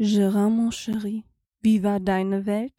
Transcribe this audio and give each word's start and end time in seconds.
Gérard, 0.00 0.48
mon 0.48 0.70
chéri, 0.70 1.24
wie 1.60 1.82
war 1.82 1.98
deine 1.98 2.46
Welt? 2.46 2.72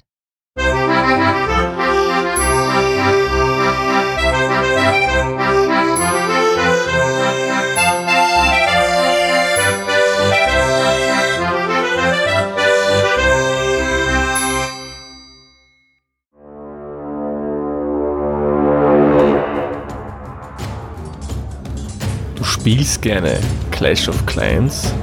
Du 22.35 22.43
spielst 22.45 23.01
gerne 23.01 23.37
Clash 23.71 24.07
of 24.07 24.25
Clans? 24.25 24.93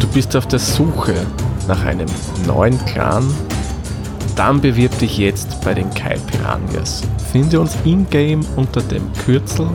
Du 0.00 0.08
bist 0.08 0.34
auf 0.34 0.48
der 0.48 0.58
Suche 0.58 1.24
nach 1.68 1.84
einem 1.84 2.08
neuen 2.46 2.82
Clan? 2.86 3.24
Dann 4.36 4.60
bewirb 4.60 4.96
dich 4.98 5.18
jetzt 5.18 5.60
bei 5.62 5.74
den 5.74 5.92
Kai 5.94 6.16
Piranhas. 6.26 7.02
Finde 7.32 7.60
uns 7.60 7.76
in-game 7.84 8.40
unter 8.56 8.80
dem 8.80 9.12
Kürzel 9.24 9.68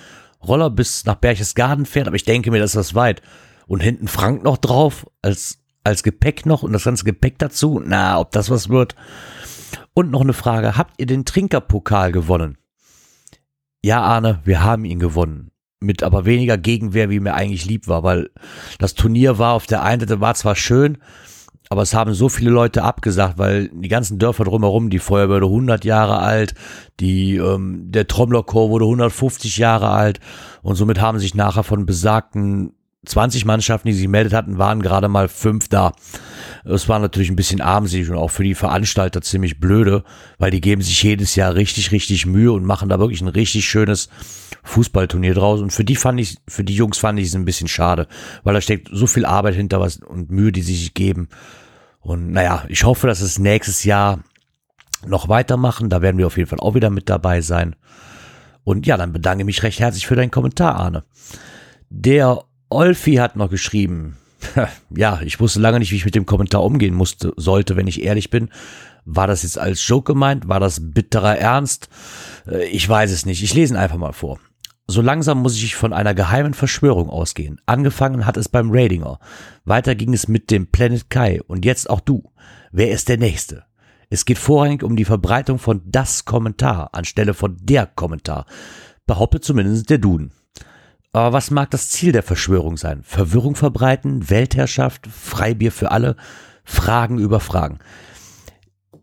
Roller 0.47 0.71
bis 0.71 1.07
nach 1.07 1.17
Berchtesgaden 1.17 1.87
fährt, 1.87 2.07
aber 2.07 2.17
ich 2.17 2.25
denke 2.25 2.51
mir, 2.51 2.59
das 2.59 2.71
ist 2.71 2.77
das 2.77 2.95
weit. 2.95 3.23
Und 3.67 3.81
hinten 3.81 4.09
Frank 4.09 4.43
noch 4.43 4.59
drauf, 4.59 5.07
als, 5.23 5.61
als 5.83 6.03
Gepäck 6.03 6.45
noch 6.45 6.63
und 6.63 6.73
das 6.73 6.85
ganze 6.85 7.05
Gepäck 7.05 7.39
dazu. 7.39 7.83
Na, 7.85 8.21
ob 8.21 8.31
das 8.33 8.51
was 8.51 8.69
wird. 8.69 8.95
Und 9.95 10.11
noch 10.11 10.21
eine 10.21 10.35
Frage, 10.35 10.77
habt 10.77 10.95
ihr 10.99 11.07
den 11.07 11.25
Trinkerpokal 11.25 12.13
gewonnen? 12.13 12.59
Ja, 13.83 14.03
Arne, 14.03 14.41
wir 14.45 14.63
haben 14.63 14.85
ihn 14.85 14.99
gewonnen. 14.99 15.51
Mit 15.81 16.03
aber 16.03 16.25
weniger 16.25 16.59
Gegenwehr, 16.59 17.11
wie 17.11 17.21
mir 17.21 17.35
eigentlich 17.35 17.65
lieb 17.65 17.89
war, 17.89 18.03
weil 18.03 18.31
das 18.79 18.95
Turnier 18.95 19.39
war 19.39 19.53
auf 19.53 19.67
der 19.67 19.83
einen 19.83 20.01
Seite 20.01 20.21
war 20.21 20.35
zwar 20.35 20.57
schön, 20.57 20.99
aber 21.75 21.83
es 21.83 21.93
haben 21.93 22.15
so 22.15 22.29
viele 22.29 22.51
Leute 22.51 22.85
abgesagt, 22.85 23.37
weil 23.37 23.69
die 23.71 23.89
ganzen 23.89 24.21
Dörfer 24.21 24.45
drumherum, 24.45 24.91
die 24.91 25.01
Feuerwehr 25.01 25.41
wurde 25.41 25.47
100 25.47 25.85
Jahre 25.85 26.21
alt, 26.21 26.55
die, 27.01 27.35
ähm, 27.35 27.91
der 27.91 28.07
Trommlerchor 28.07 28.71
wurde 28.71 28.85
150 28.85 29.57
Jahre 29.57 29.89
alt 29.89 30.21
und 30.63 30.77
somit 30.77 31.01
haben 31.01 31.19
sich 31.19 31.35
nachher 31.35 31.65
von 31.65 31.85
besagten 31.85 32.75
20 33.07 33.45
Mannschaften, 33.45 33.89
die 33.89 33.95
sich 33.95 34.05
gemeldet 34.05 34.33
hatten, 34.33 34.57
waren 34.57 34.83
gerade 34.83 35.09
mal 35.09 35.27
fünf 35.27 35.67
da. 35.67 35.95
Es 36.65 36.89
war 36.89 37.01
natürlich 37.01 37.29
ein 37.29 37.35
bisschen 37.35 37.61
armselig 37.61 38.09
und 38.09 38.19
auch 38.19 38.31
für 38.31 38.45
die 38.45 38.55
Veranstalter 38.55 39.21
ziemlich 39.21 39.59
blöde, 39.59 40.05
weil 40.39 40.53
die 40.53 40.61
geben 40.61 40.81
sich 40.81 41.03
jedes 41.03 41.35
Jahr 41.35 41.57
richtig, 41.57 41.91
richtig 41.91 42.25
Mühe 42.25 42.53
und 42.53 42.65
machen 42.65 42.89
da 42.89 43.01
wirklich 43.01 43.21
ein 43.21 43.27
richtig 43.27 43.69
schönes 43.69 44.11
Fußballturnier 44.63 45.35
draus. 45.35 45.61
Und 45.61 45.73
für 45.73 45.85
die 45.85 45.97
fand 45.97 46.21
ich, 46.21 46.39
für 46.47 46.63
die 46.63 46.77
Jungs 46.77 46.99
fand 46.99 47.19
ich 47.19 47.27
es 47.27 47.35
ein 47.35 47.45
bisschen 47.45 47.67
schade, 47.67 48.07
weil 48.45 48.55
da 48.55 48.61
steckt 48.61 48.91
so 48.93 49.09
viel 49.09 49.27
Arbeit 49.27 49.57
hinter 49.57 49.81
was 49.81 49.97
und 49.97 50.31
Mühe, 50.31 50.53
die 50.53 50.63
sie 50.63 50.77
sich 50.77 50.95
geben. 50.95 51.29
Und 52.05 52.33
naja, 52.33 52.65
ich 52.69 52.85
hoffe, 52.85 53.07
dass 53.07 53.23
es 53.23 53.39
nächstes 53.39 53.83
Jahr 53.85 54.23
noch 55.07 55.29
weitermachen. 55.29 55.89
Da 55.89 56.03
werden 56.03 56.19
wir 56.19 56.27
auf 56.27 56.37
jeden 56.37 56.49
Fall 56.49 56.61
auch 56.61 56.75
wieder 56.75 56.91
mit 56.91 57.09
dabei 57.09 57.41
sein. 57.41 57.77
Und 58.63 58.87
ja, 58.87 58.97
dann 58.97 59.13
bedanke 59.13 59.43
ich 59.43 59.47
mich 59.47 59.63
recht 59.63 59.81
herzlich 59.81 60.07
für 60.07 60.15
deinen 60.15 60.31
Kommentar, 60.31 60.77
Arne. 60.77 61.05
Der 61.89 62.45
Olfi 62.69 63.15
hat 63.15 63.37
noch 63.37 63.51
geschrieben, 63.51 64.19
ja, 64.91 65.21
ich 65.23 65.41
wusste 65.41 65.61
lange 65.61 65.79
nicht, 65.79 65.93
wie 65.93 65.97
ich 65.97 66.05
mit 66.05 66.15
dem 66.15 66.27
Kommentar 66.27 66.63
umgehen 66.63 66.95
musste, 66.95 67.33
sollte, 67.37 67.77
wenn 67.77 67.87
ich 67.87 68.03
ehrlich 68.03 68.31
bin. 68.31 68.51
War 69.07 69.27
das 69.27 69.43
jetzt 69.43 69.59
als 69.59 69.87
Joke 69.87 70.13
gemeint? 70.13 70.49
War 70.49 70.61
das 70.61 70.93
bitterer 70.93 71.39
Ernst? 71.39 71.89
Äh, 72.47 72.67
ich 72.67 72.87
weiß 72.87 73.11
es 73.13 73.25
nicht. 73.25 73.43
Ich 73.43 73.55
lese 73.55 73.75
ihn 73.75 73.79
einfach 73.79 73.99
mal 73.99 74.13
vor. 74.13 74.39
So 74.87 75.01
langsam 75.01 75.39
muss 75.39 75.57
ich 75.57 75.77
von 75.77 75.95
einer 75.95 76.15
geheimen 76.15 76.53
Verschwörung 76.53 77.09
ausgehen. 77.09 77.61
Angefangen 77.65 78.27
hat 78.27 78.37
es 78.37 78.51
beim 78.51 78.71
Radinger. 78.71 79.19
Weiter 79.65 79.95
ging 79.95 80.13
es 80.13 80.29
mit 80.29 80.51
dem 80.51 80.67
Planet 80.67 81.09
Kai 81.09 81.41
und 81.47 81.65
jetzt 81.65 81.89
auch 81.89 82.01
du. 82.01 82.31
Wer 82.71 82.91
ist 82.91 83.09
der 83.09 83.17
Nächste? 83.17 83.65
Es 84.11 84.27
geht 84.27 84.39
vorrangig 84.39 84.83
um 84.83 84.95
die 84.95 85.07
Verbreitung 85.07 85.59
von 85.59 85.81
das 85.87 86.27
Kommentar 86.27 86.91
anstelle 86.93 87.33
von 87.33 87.57
der 87.61 87.87
Kommentar. 87.87 88.45
Behauptet 89.07 89.45
zumindest 89.45 89.89
der 89.89 89.99
Duden. 89.99 90.33
Aber 91.13 91.33
was 91.33 91.51
mag 91.51 91.71
das 91.71 91.89
Ziel 91.89 92.13
der 92.13 92.23
Verschwörung 92.23 92.77
sein? 92.77 93.03
Verwirrung 93.05 93.55
verbreiten, 93.55 94.29
Weltherrschaft, 94.29 95.07
Freibier 95.07 95.73
für 95.73 95.93
alle, 95.93 96.17
Fragen 96.65 97.19
über 97.19 97.41
Fragen. 97.41 97.79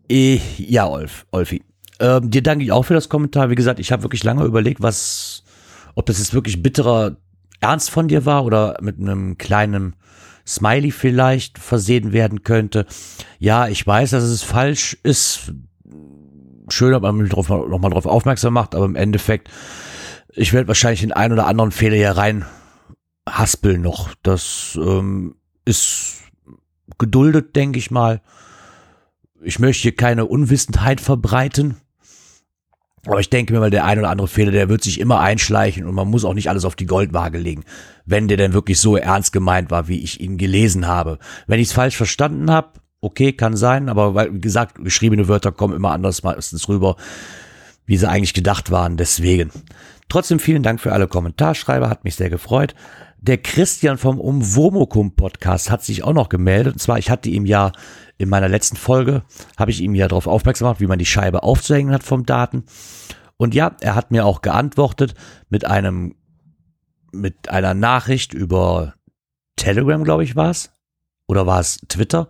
Ich, 0.06 0.58
ja, 0.58 0.86
Olf, 0.86 1.26
Olfi. 1.32 1.64
Ähm, 1.98 2.30
dir 2.30 2.42
danke 2.42 2.64
ich 2.64 2.72
auch 2.72 2.84
für 2.84 2.94
das 2.94 3.08
Kommentar. 3.08 3.50
Wie 3.50 3.54
gesagt, 3.54 3.80
ich 3.80 3.90
habe 3.92 4.02
wirklich 4.02 4.24
lange 4.24 4.44
überlegt, 4.44 4.82
was, 4.82 5.42
ob 5.94 6.06
das 6.06 6.18
jetzt 6.18 6.34
wirklich 6.34 6.62
bitterer 6.62 7.16
Ernst 7.60 7.90
von 7.90 8.08
dir 8.08 8.26
war 8.26 8.44
oder 8.44 8.78
mit 8.80 8.98
einem 8.98 9.38
kleinen 9.38 9.96
Smiley 10.46 10.90
vielleicht 10.90 11.58
versehen 11.58 12.12
werden 12.12 12.42
könnte. 12.42 12.86
Ja, 13.38 13.68
ich 13.68 13.86
weiß, 13.86 14.10
dass 14.10 14.24
es 14.24 14.42
falsch 14.42 14.96
ist. 15.02 15.52
Schön, 16.68 16.94
ob 16.94 17.02
man 17.02 17.16
mich 17.16 17.30
drauf, 17.30 17.48
nochmal 17.48 17.90
drauf 17.90 18.06
aufmerksam 18.06 18.54
macht, 18.54 18.74
aber 18.74 18.84
im 18.84 18.96
Endeffekt 18.96 19.48
ich 20.34 20.52
werde 20.52 20.68
wahrscheinlich 20.68 21.00
den 21.00 21.12
einen 21.12 21.34
oder 21.34 21.46
anderen 21.46 21.72
Fehler 21.72 21.96
hier 21.96 22.12
rein 22.12 22.44
haspeln 23.28 23.82
noch. 23.82 24.14
Das 24.22 24.78
ähm, 24.80 25.36
ist 25.64 26.22
geduldet, 26.98 27.54
denke 27.54 27.78
ich 27.78 27.90
mal. 27.90 28.22
Ich 29.42 29.58
möchte 29.58 29.82
hier 29.82 29.96
keine 29.96 30.26
Unwissenheit 30.26 31.00
verbreiten. 31.00 31.76
Aber 33.06 33.18
ich 33.18 33.30
denke 33.30 33.52
mir 33.52 33.58
mal, 33.58 33.70
der 33.70 33.84
ein 33.84 33.98
oder 33.98 34.10
andere 34.10 34.28
Fehler, 34.28 34.52
der 34.52 34.68
wird 34.68 34.84
sich 34.84 35.00
immer 35.00 35.18
einschleichen 35.18 35.86
und 35.86 35.94
man 35.94 36.08
muss 36.08 36.24
auch 36.24 36.34
nicht 36.34 36.48
alles 36.48 36.64
auf 36.64 36.76
die 36.76 36.86
Goldwaage 36.86 37.38
legen, 37.38 37.64
wenn 38.06 38.28
der 38.28 38.36
denn 38.36 38.52
wirklich 38.52 38.78
so 38.78 38.96
ernst 38.96 39.32
gemeint 39.32 39.72
war, 39.72 39.88
wie 39.88 40.00
ich 40.00 40.20
ihn 40.20 40.38
gelesen 40.38 40.86
habe. 40.86 41.18
Wenn 41.48 41.58
ich 41.58 41.68
es 41.68 41.72
falsch 41.72 41.96
verstanden 41.96 42.50
habe, 42.50 42.68
okay, 43.00 43.32
kann 43.32 43.56
sein, 43.56 43.88
aber 43.88 44.14
weil, 44.14 44.32
wie 44.34 44.40
gesagt, 44.40 44.76
geschriebene 44.84 45.26
Wörter 45.26 45.50
kommen 45.50 45.74
immer 45.74 45.90
anders 45.90 46.22
meistens 46.22 46.68
rüber 46.68 46.96
wie 47.86 47.96
sie 47.96 48.08
eigentlich 48.08 48.34
gedacht 48.34 48.70
waren. 48.70 48.96
Deswegen. 48.96 49.50
Trotzdem 50.08 50.40
vielen 50.40 50.62
Dank 50.62 50.80
für 50.80 50.92
alle 50.92 51.08
Kommentarschreiber, 51.08 51.88
hat 51.88 52.04
mich 52.04 52.16
sehr 52.16 52.30
gefreut. 52.30 52.74
Der 53.18 53.38
Christian 53.38 53.98
vom 53.98 54.20
Umwomukum 54.20 55.14
Podcast 55.14 55.70
hat 55.70 55.82
sich 55.84 56.02
auch 56.02 56.12
noch 56.12 56.28
gemeldet. 56.28 56.74
Und 56.74 56.78
zwar, 56.80 56.98
ich 56.98 57.08
hatte 57.08 57.30
ihm 57.30 57.46
ja 57.46 57.72
in 58.18 58.28
meiner 58.28 58.48
letzten 58.48 58.76
Folge, 58.76 59.22
habe 59.56 59.70
ich 59.70 59.80
ihm 59.80 59.94
ja 59.94 60.08
darauf 60.08 60.26
aufmerksam 60.26 60.66
gemacht, 60.66 60.80
wie 60.80 60.86
man 60.86 60.98
die 60.98 61.06
Scheibe 61.06 61.42
aufzuhängen 61.42 61.94
hat 61.94 62.02
vom 62.02 62.26
Daten. 62.26 62.64
Und 63.36 63.54
ja, 63.54 63.76
er 63.80 63.94
hat 63.94 64.10
mir 64.10 64.26
auch 64.26 64.42
geantwortet 64.42 65.14
mit 65.48 65.64
einem, 65.64 66.14
mit 67.12 67.48
einer 67.48 67.74
Nachricht 67.74 68.34
über 68.34 68.94
Telegram, 69.56 70.02
glaube 70.04 70.24
ich, 70.24 70.36
war 70.36 70.50
es. 70.50 70.72
Oder 71.26 71.46
war 71.46 71.60
es 71.60 71.78
Twitter? 71.88 72.28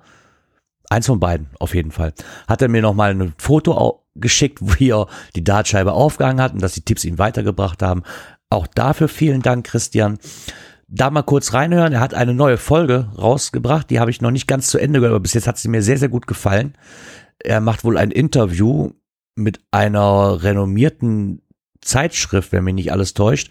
Eins 0.93 1.06
von 1.06 1.21
beiden, 1.21 1.49
auf 1.59 1.75
jeden 1.75 1.91
Fall. 1.91 2.12
Hat 2.47 2.61
er 2.61 2.69
mir 2.69 2.83
nochmal 2.83 3.11
ein 3.12 3.33
Foto 3.39 4.05
geschickt, 4.15 4.59
wie 4.79 4.91
er 4.91 5.06
die 5.35 5.43
Dartscheibe 5.43 5.93
aufgehangen 5.93 6.43
hat 6.43 6.53
und 6.53 6.61
dass 6.61 6.75
die 6.75 6.85
Tipps 6.85 7.05
ihm 7.05 7.19
weitergebracht 7.19 7.83
haben. 7.83 8.03
Auch 8.50 8.67
dafür 8.67 9.09
vielen 9.09 9.41
Dank, 9.41 9.67
Christian 9.67 10.19
da 10.93 11.09
mal 11.11 11.23
kurz 11.23 11.55
reinhören. 11.55 11.94
Er 11.94 12.00
hat 12.00 12.12
eine 12.12 12.35
neue 12.35 12.59
Folge 12.59 13.09
rausgebracht, 13.17 13.89
die 13.89 13.99
habe 13.99 14.11
ich 14.11 14.21
noch 14.21 14.31
nicht 14.31 14.47
ganz 14.47 14.67
zu 14.67 14.79
Ende 14.79 15.00
gehört, 15.00 15.15
aber 15.15 15.23
bis 15.23 15.33
jetzt 15.33 15.47
hat 15.47 15.56
sie 15.56 15.69
mir 15.69 15.83
sehr, 15.83 15.97
sehr 15.97 16.11
gut 16.11 16.27
gefallen. 16.27 16.75
Er 17.38 17.62
macht 17.62 17.83
wohl 17.83 17.97
ein 17.97 18.11
Interview 18.11 18.91
mit 19.35 19.61
einer 19.71 20.43
renommierten 20.43 21.41
Zeitschrift, 21.81 22.53
wenn 22.53 22.65
mich 22.65 22.75
nicht 22.75 22.93
alles 22.93 23.15
täuscht, 23.15 23.50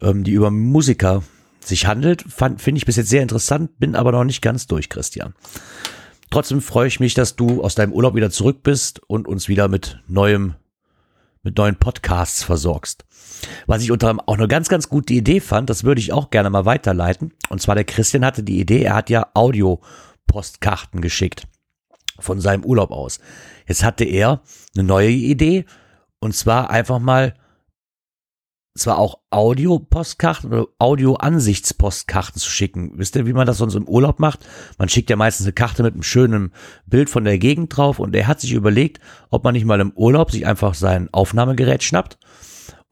ähm, 0.00 0.22
die 0.22 0.30
über 0.30 0.52
Musiker 0.52 1.24
sich 1.58 1.86
handelt. 1.86 2.24
Finde 2.28 2.76
ich 2.76 2.86
bis 2.86 2.96
jetzt 2.96 3.10
sehr 3.10 3.22
interessant, 3.22 3.78
bin 3.80 3.96
aber 3.96 4.12
noch 4.12 4.24
nicht 4.24 4.40
ganz 4.40 4.68
durch, 4.68 4.88
Christian. 4.88 5.34
Trotzdem 6.32 6.62
freue 6.62 6.88
ich 6.88 6.98
mich, 6.98 7.12
dass 7.12 7.36
du 7.36 7.62
aus 7.62 7.74
deinem 7.74 7.92
Urlaub 7.92 8.14
wieder 8.14 8.30
zurück 8.30 8.62
bist 8.62 9.02
und 9.06 9.28
uns 9.28 9.48
wieder 9.48 9.68
mit 9.68 10.00
neuem, 10.08 10.54
mit 11.42 11.58
neuen 11.58 11.76
Podcasts 11.76 12.42
versorgst. 12.42 13.04
Was 13.66 13.82
ich 13.82 13.92
unter 13.92 14.08
anderem 14.08 14.26
auch 14.26 14.38
eine 14.38 14.48
ganz, 14.48 14.70
ganz 14.70 14.88
gute 14.88 15.12
Idee 15.12 15.40
fand, 15.40 15.68
das 15.68 15.84
würde 15.84 16.00
ich 16.00 16.10
auch 16.10 16.30
gerne 16.30 16.48
mal 16.48 16.64
weiterleiten. 16.64 17.34
Und 17.50 17.60
zwar 17.60 17.74
der 17.74 17.84
Christian 17.84 18.24
hatte 18.24 18.42
die 18.42 18.58
Idee, 18.58 18.82
er 18.82 18.94
hat 18.94 19.10
ja 19.10 19.26
Audio-Postkarten 19.34 21.02
geschickt 21.02 21.46
von 22.18 22.40
seinem 22.40 22.64
Urlaub 22.64 22.92
aus. 22.92 23.20
Jetzt 23.68 23.84
hatte 23.84 24.04
er 24.04 24.40
eine 24.74 24.84
neue 24.84 25.10
Idee 25.10 25.66
und 26.18 26.34
zwar 26.34 26.70
einfach 26.70 26.98
mal 26.98 27.34
zwar 28.74 28.98
auch 28.98 29.18
Audio-Postkarten 29.30 30.52
oder 30.52 30.66
Audio-Ansichtspostkarten 30.78 32.40
zu 32.40 32.50
schicken. 32.50 32.92
Wisst 32.96 33.16
ihr, 33.16 33.26
wie 33.26 33.32
man 33.32 33.46
das 33.46 33.58
sonst 33.58 33.74
im 33.74 33.88
Urlaub 33.88 34.18
macht? 34.18 34.46
Man 34.78 34.88
schickt 34.88 35.10
ja 35.10 35.16
meistens 35.16 35.46
eine 35.46 35.52
Karte 35.52 35.82
mit 35.82 35.94
einem 35.94 36.02
schönen 36.02 36.52
Bild 36.86 37.10
von 37.10 37.24
der 37.24 37.38
Gegend 37.38 37.76
drauf 37.76 37.98
und 37.98 38.14
er 38.16 38.26
hat 38.26 38.40
sich 38.40 38.52
überlegt, 38.52 39.00
ob 39.30 39.44
man 39.44 39.52
nicht 39.52 39.66
mal 39.66 39.80
im 39.80 39.92
Urlaub 39.92 40.30
sich 40.30 40.46
einfach 40.46 40.74
sein 40.74 41.08
Aufnahmegerät 41.12 41.82
schnappt 41.82 42.18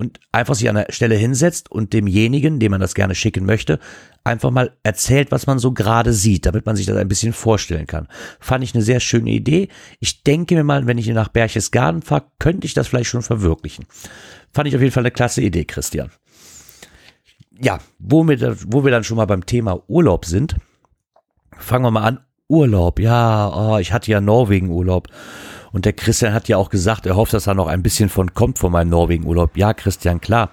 und 0.01 0.19
einfach 0.33 0.55
sich 0.55 0.67
an 0.71 0.77
der 0.77 0.87
Stelle 0.89 1.15
hinsetzt 1.15 1.71
und 1.71 1.93
demjenigen, 1.93 2.59
dem 2.59 2.71
man 2.71 2.81
das 2.81 2.95
gerne 2.95 3.15
schicken 3.15 3.45
möchte, 3.45 3.79
einfach 4.25 4.51
mal 4.51 4.73
erzählt, 4.83 5.31
was 5.31 5.47
man 5.47 5.59
so 5.59 5.73
gerade 5.73 6.15
sieht, 6.15 6.47
damit 6.47 6.65
man 6.65 6.75
sich 6.75 6.87
das 6.87 6.97
ein 6.97 7.07
bisschen 7.07 7.35
vorstellen 7.35 7.87
kann. 7.87 8.09
Fand 8.41 8.65
ich 8.65 8.75
eine 8.75 8.83
sehr 8.83 9.01
schöne 9.01 9.29
Idee. 9.29 9.69
Ich 9.99 10.23
denke 10.23 10.55
mir 10.55 10.65
mal, 10.65 10.87
wenn 10.87 10.97
ich 10.97 11.07
nach 11.09 11.29
Berchtesgaden 11.29 12.01
fahre, 12.01 12.25
könnte 12.39 12.67
ich 12.67 12.73
das 12.73 12.89
vielleicht 12.89 13.11
schon 13.11 13.21
verwirklichen. 13.21 13.85
Fand 14.51 14.69
ich 14.69 14.75
auf 14.75 14.81
jeden 14.81 14.93
Fall 14.93 15.03
eine 15.03 15.11
klasse 15.11 15.43
Idee, 15.43 15.67
Christian. 15.67 16.11
Ja, 17.61 17.79
wo 17.99 18.27
wir, 18.27 18.57
wo 18.73 18.83
wir 18.83 18.91
dann 18.91 19.05
schon 19.05 19.19
mal 19.19 19.27
beim 19.27 19.45
Thema 19.45 19.83
Urlaub 19.87 20.25
sind, 20.25 20.57
fangen 21.59 21.85
wir 21.85 21.91
mal 21.91 22.05
an. 22.05 22.21
Urlaub, 22.49 22.99
ja, 23.01 23.53
oh, 23.55 23.79
ich 23.79 23.93
hatte 23.93 24.11
ja 24.11 24.23
Norwegen 24.23 24.71
Urlaub. 24.71 25.09
Und 25.73 25.85
der 25.85 25.93
Christian 25.93 26.33
hat 26.33 26.49
ja 26.49 26.57
auch 26.57 26.71
gesagt, 26.71 27.07
er 27.07 27.17
hofft, 27.17 27.33
dass 27.33 27.45
da 27.45 27.55
noch 27.55 27.67
ein 27.67 27.83
bisschen 27.83 28.09
von 28.09 28.35
kommt 28.35 28.59
von 28.59 28.73
meinem 28.73 28.91
Norwegen-Urlaub. 28.91 29.57
Ja, 29.57 29.73
Christian, 29.73 30.21
klar. 30.21 30.51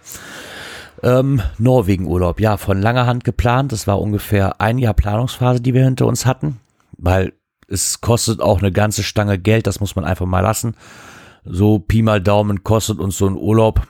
Ähm, 1.04 1.42
Norwegen-Urlaub, 1.58 2.40
ja, 2.40 2.58
von 2.58 2.82
langer 2.82 3.06
Hand 3.06 3.24
geplant. 3.24 3.72
Das 3.72 3.88
war 3.88 4.02
ungefähr 4.02 4.62
ein 4.62 4.78
Jahr 4.78 4.94
Planungsphase, 4.94 5.62
die 5.62 5.74
wir 5.74 5.84
hinter 5.84 6.08
uns 6.08 6.26
hatten, 6.26 6.60
weil 6.98 7.34
es 7.68 8.02
kostet 8.02 8.42
auch 8.42 8.60
eine 8.60 8.72
ganze 8.72 9.04
Stange 9.04 9.38
Geld, 9.38 9.68
das 9.68 9.80
muss 9.80 9.96
man 9.96 10.06
einfach 10.06 10.26
mal 10.26 10.40
lassen. 10.40 10.76
So 11.44 11.80
Pi 11.80 12.02
mal 12.02 12.22
Daumen 12.22 12.64
kostet 12.64 13.00
uns 13.00 13.18
so 13.18 13.28
ein 13.28 13.36
Urlaub, 13.36 13.82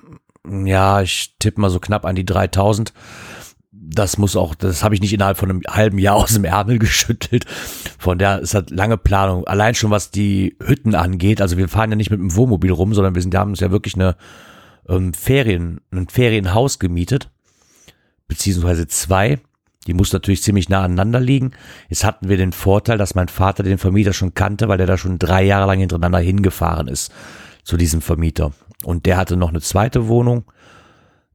ja, 0.50 1.02
ich 1.02 1.36
tippe 1.40 1.62
mal 1.62 1.70
so 1.70 1.80
knapp 1.80 2.06
an 2.06 2.16
die 2.16 2.26
3000 2.26 2.94
das 3.90 4.18
muss 4.18 4.36
auch, 4.36 4.54
das 4.54 4.84
habe 4.84 4.96
ich 4.96 5.02
nicht 5.02 5.14
innerhalb 5.14 5.38
von 5.38 5.50
einem 5.50 5.62
halben 5.68 5.98
Jahr 5.98 6.16
aus 6.18 6.34
dem 6.34 6.44
Ärmel 6.44 6.80
geschüttelt. 6.80 7.46
Von 7.98 8.18
der 8.18 8.40
ist 8.40 8.54
halt 8.54 8.70
lange 8.70 8.98
Planung. 8.98 9.48
Allein 9.48 9.76
schon 9.76 9.92
was 9.92 10.12
die 10.12 10.56
Hütten 10.62 10.96
angeht. 10.96 11.42
Also 11.42 11.58
wir 11.58 11.70
fahren 11.70 11.92
ja 11.92 11.96
nicht 11.96 12.12
mit 12.12 12.20
dem 12.20 12.36
Wohnmobil 12.36 12.72
rum, 12.72 12.94
sondern 12.94 13.16
wir 13.16 13.22
sind, 13.22 13.34
wir 13.34 13.40
haben 13.40 13.52
uns 13.52 13.60
ja 13.60 13.72
wirklich 13.72 13.96
eine 13.96 14.16
ähm, 14.88 15.14
Ferien, 15.14 15.82
ein 15.92 16.08
Ferienhaus 16.08 16.80
gemietet, 16.80 17.30
beziehungsweise 18.28 18.88
zwei. 18.88 19.40
Die 19.88 19.94
muss 19.94 20.12
natürlich 20.12 20.44
ziemlich 20.44 20.68
nah 20.68 20.84
aneinander 20.84 21.22
liegen. 21.22 21.52
Jetzt 21.88 22.04
hatten 22.04 22.28
wir 22.28 22.36
den 22.36 22.52
Vorteil, 22.52 22.98
dass 22.98 23.16
mein 23.16 23.30
Vater 23.30 23.64
den 23.64 23.78
Vermieter 23.78 24.12
schon 24.12 24.34
kannte, 24.34 24.68
weil 24.68 24.78
der 24.78 24.88
da 24.88 24.98
schon 24.98 25.18
drei 25.18 25.44
Jahre 25.44 25.68
lang 25.68 25.80
hintereinander 25.80 26.20
hingefahren 26.20 26.90
ist 26.90 27.14
zu 27.64 27.78
diesem 27.78 28.02
Vermieter. 28.02 28.52
Und 28.84 29.06
der 29.06 29.16
hatte 29.16 29.38
noch 29.38 29.50
eine 29.50 29.62
zweite 29.62 30.10
Wohnung 30.10 30.44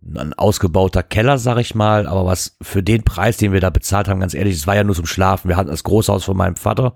ein 0.05 0.35
ausgebauter 0.35 1.03
Keller, 1.03 1.39
sag 1.39 1.59
ich 1.59 1.75
mal, 1.75 2.07
aber 2.07 2.27
was 2.27 2.57
für 2.61 2.83
den 2.83 3.05
Preis, 3.05 3.37
den 3.37 3.53
wir 3.53 3.61
da 3.61 3.71
bezahlt 3.71 4.09
haben, 4.09 4.21
ganz 4.21 4.35
ehrlich, 4.35 4.57
es 4.57 4.67
war 4.67 4.75
ja 4.75 4.85
nur 4.85 4.95
zum 4.95 5.07
Schlafen. 5.07 5.49
Wir 5.49 5.57
hatten 5.57 5.71
das 5.71 5.85
Großhaus 5.85 6.25
von 6.25 6.37
meinem 6.37 6.57
Vater, 6.57 6.95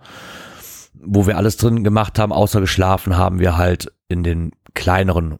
wo 0.94 1.26
wir 1.26 1.36
alles 1.36 1.56
drin 1.56 1.84
gemacht 1.84 2.18
haben, 2.18 2.32
außer 2.32 2.60
geschlafen 2.60 3.16
haben 3.16 3.38
wir 3.38 3.56
halt 3.56 3.92
in 4.08 4.22
den 4.22 4.52
kleineren 4.74 5.38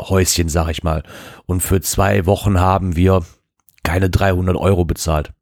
Häuschen, 0.00 0.48
sag 0.48 0.68
ich 0.68 0.82
mal. 0.82 1.02
Und 1.46 1.62
für 1.62 1.80
zwei 1.80 2.26
Wochen 2.26 2.60
haben 2.60 2.96
wir 2.96 3.24
keine 3.82 4.10
300 4.10 4.56
Euro 4.56 4.84
bezahlt. 4.84 5.32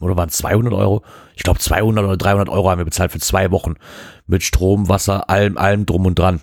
Oder 0.00 0.16
waren 0.16 0.28
es 0.28 0.36
200 0.36 0.72
Euro? 0.72 1.02
Ich 1.34 1.42
glaube 1.42 1.58
200 1.58 2.04
oder 2.04 2.16
300 2.16 2.48
Euro 2.48 2.70
haben 2.70 2.78
wir 2.78 2.84
bezahlt 2.84 3.12
für 3.12 3.18
zwei 3.18 3.50
Wochen. 3.50 3.74
Mit 4.26 4.42
Strom, 4.42 4.88
Wasser, 4.88 5.28
allem, 5.28 5.58
allem 5.58 5.86
drum 5.86 6.06
und 6.06 6.18
dran. 6.18 6.40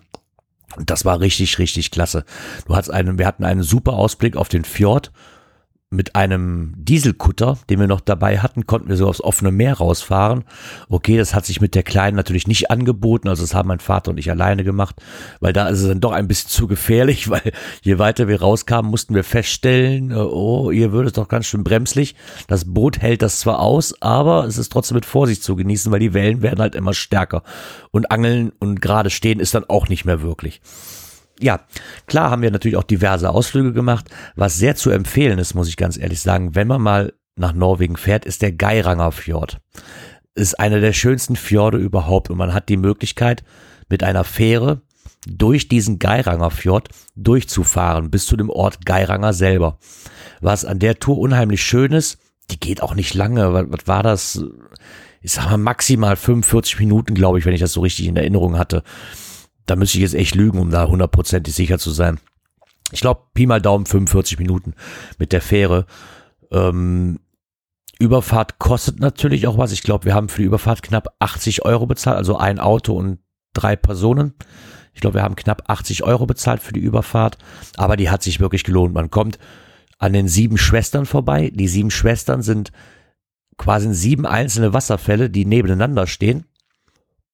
Und 0.77 0.89
das 0.89 1.05
war 1.05 1.19
richtig, 1.19 1.59
richtig 1.59 1.91
klasse. 1.91 2.25
Du 2.67 2.75
hattest 2.75 2.91
einen, 2.91 3.17
wir 3.17 3.27
hatten 3.27 3.43
einen 3.43 3.63
super 3.63 3.93
Ausblick 3.93 4.35
auf 4.35 4.49
den 4.49 4.65
Fjord 4.65 5.11
mit 5.95 6.15
einem 6.15 6.73
Dieselkutter, 6.77 7.57
den 7.69 7.79
wir 7.79 7.87
noch 7.87 8.01
dabei 8.01 8.39
hatten, 8.39 8.65
konnten 8.65 8.89
wir 8.89 8.97
so 8.97 9.07
aufs 9.07 9.21
offene 9.21 9.51
Meer 9.51 9.75
rausfahren. 9.75 10.43
Okay, 10.89 11.17
das 11.17 11.33
hat 11.33 11.45
sich 11.45 11.61
mit 11.61 11.75
der 11.75 11.83
Kleinen 11.83 12.15
natürlich 12.15 12.47
nicht 12.47 12.71
angeboten, 12.71 13.27
also 13.27 13.43
das 13.43 13.53
haben 13.53 13.67
mein 13.67 13.79
Vater 13.79 14.11
und 14.11 14.17
ich 14.17 14.29
alleine 14.29 14.63
gemacht, 14.63 15.01
weil 15.39 15.53
da 15.53 15.67
ist 15.67 15.81
es 15.81 15.87
dann 15.87 16.01
doch 16.01 16.11
ein 16.11 16.27
bisschen 16.27 16.49
zu 16.49 16.67
gefährlich, 16.67 17.29
weil 17.29 17.51
je 17.81 17.99
weiter 17.99 18.27
wir 18.27 18.41
rauskamen, 18.41 18.89
mussten 18.89 19.15
wir 19.15 19.23
feststellen, 19.23 20.11
äh, 20.11 20.15
oh, 20.15 20.71
ihr 20.71 20.91
würdet 20.91 21.17
doch 21.17 21.27
ganz 21.27 21.45
schön 21.47 21.63
bremslich. 21.63 22.15
Das 22.47 22.65
Boot 22.65 23.01
hält 23.01 23.21
das 23.21 23.39
zwar 23.39 23.59
aus, 23.59 24.01
aber 24.01 24.45
es 24.45 24.57
ist 24.57 24.71
trotzdem 24.71 24.95
mit 24.95 25.05
Vorsicht 25.05 25.43
zu 25.43 25.55
genießen, 25.55 25.91
weil 25.91 25.99
die 25.99 26.13
Wellen 26.13 26.41
werden 26.41 26.59
halt 26.59 26.75
immer 26.75 26.93
stärker. 26.93 27.43
Und 27.91 28.11
Angeln 28.11 28.51
und 28.59 28.81
gerade 28.81 29.09
stehen 29.09 29.39
ist 29.39 29.55
dann 29.55 29.65
auch 29.65 29.87
nicht 29.87 30.05
mehr 30.05 30.21
wirklich 30.21 30.61
ja, 31.39 31.61
klar 32.07 32.31
haben 32.31 32.41
wir 32.41 32.51
natürlich 32.51 32.77
auch 32.77 32.83
diverse 32.83 33.29
Ausflüge 33.29 33.73
gemacht. 33.73 34.09
Was 34.35 34.57
sehr 34.57 34.75
zu 34.75 34.89
empfehlen 34.89 35.39
ist, 35.39 35.53
muss 35.53 35.67
ich 35.67 35.77
ganz 35.77 35.97
ehrlich 35.97 36.21
sagen, 36.21 36.55
wenn 36.55 36.67
man 36.67 36.81
mal 36.81 37.13
nach 37.35 37.53
Norwegen 37.53 37.97
fährt, 37.97 38.25
ist 38.25 38.41
der 38.41 38.51
Geiranger 38.51 39.11
Fjord. 39.11 39.59
Ist 40.35 40.59
einer 40.59 40.79
der 40.79 40.93
schönsten 40.93 41.35
Fjorde 41.35 41.77
überhaupt 41.77 42.29
und 42.29 42.37
man 42.37 42.53
hat 42.53 42.69
die 42.69 42.77
Möglichkeit, 42.77 43.43
mit 43.89 44.03
einer 44.03 44.23
Fähre 44.23 44.81
durch 45.27 45.67
diesen 45.67 45.99
Geiranger 45.99 46.51
Fjord 46.51 46.89
durchzufahren 47.15 48.09
bis 48.09 48.25
zu 48.25 48.37
dem 48.37 48.49
Ort 48.49 48.85
Geiranger 48.85 49.33
selber. 49.33 49.77
Was 50.41 50.65
an 50.65 50.79
der 50.79 50.99
Tour 50.99 51.17
unheimlich 51.17 51.63
schön 51.63 51.91
ist, 51.91 52.17
die 52.51 52.59
geht 52.59 52.81
auch 52.81 52.95
nicht 52.95 53.13
lange. 53.13 53.53
Was, 53.53 53.65
was 53.69 53.87
war 53.87 54.03
das? 54.03 54.43
Ich 55.21 55.33
sag 55.33 55.49
mal 55.49 55.57
maximal 55.57 56.15
45 56.15 56.79
Minuten, 56.79 57.15
glaube 57.15 57.39
ich, 57.39 57.45
wenn 57.45 57.53
ich 57.53 57.61
das 57.61 57.73
so 57.73 57.81
richtig 57.81 58.07
in 58.07 58.15
Erinnerung 58.15 58.57
hatte 58.57 58.83
da 59.65 59.75
müsste 59.75 59.97
ich 59.97 60.03
jetzt 60.03 60.15
echt 60.15 60.35
lügen, 60.35 60.59
um 60.59 60.69
da 60.69 60.87
hundertprozentig 60.87 61.53
sicher 61.53 61.79
zu 61.79 61.91
sein. 61.91 62.19
Ich 62.91 63.01
glaube, 63.01 63.21
Pi 63.33 63.45
mal 63.45 63.61
Daumen 63.61 63.85
45 63.85 64.37
Minuten 64.37 64.73
mit 65.17 65.31
der 65.31 65.41
Fähre. 65.41 65.85
Ähm, 66.51 67.19
Überfahrt 67.99 68.59
kostet 68.59 68.99
natürlich 68.99 69.47
auch 69.47 69.57
was. 69.57 69.71
Ich 69.71 69.81
glaube, 69.81 70.05
wir 70.05 70.13
haben 70.13 70.29
für 70.29 70.41
die 70.41 70.47
Überfahrt 70.47 70.83
knapp 70.83 71.15
80 71.19 71.65
Euro 71.65 71.85
bezahlt, 71.85 72.17
also 72.17 72.37
ein 72.37 72.59
Auto 72.59 72.93
und 72.93 73.19
drei 73.53 73.75
Personen. 73.75 74.33
Ich 74.93 75.01
glaube, 75.01 75.15
wir 75.15 75.23
haben 75.23 75.35
knapp 75.35 75.63
80 75.67 76.03
Euro 76.03 76.25
bezahlt 76.25 76.61
für 76.61 76.73
die 76.73 76.79
Überfahrt, 76.79 77.37
aber 77.77 77.97
die 77.97 78.09
hat 78.09 78.23
sich 78.23 78.39
wirklich 78.39 78.63
gelohnt. 78.63 78.93
Man 78.93 79.09
kommt 79.09 79.39
an 79.97 80.13
den 80.13 80.27
sieben 80.27 80.57
Schwestern 80.57 81.05
vorbei. 81.05 81.51
Die 81.53 81.67
sieben 81.67 81.91
Schwestern 81.91 82.41
sind 82.41 82.71
quasi 83.57 83.93
sieben 83.93 84.25
einzelne 84.25 84.73
Wasserfälle, 84.73 85.29
die 85.29 85.45
nebeneinander 85.45 86.07
stehen. 86.07 86.45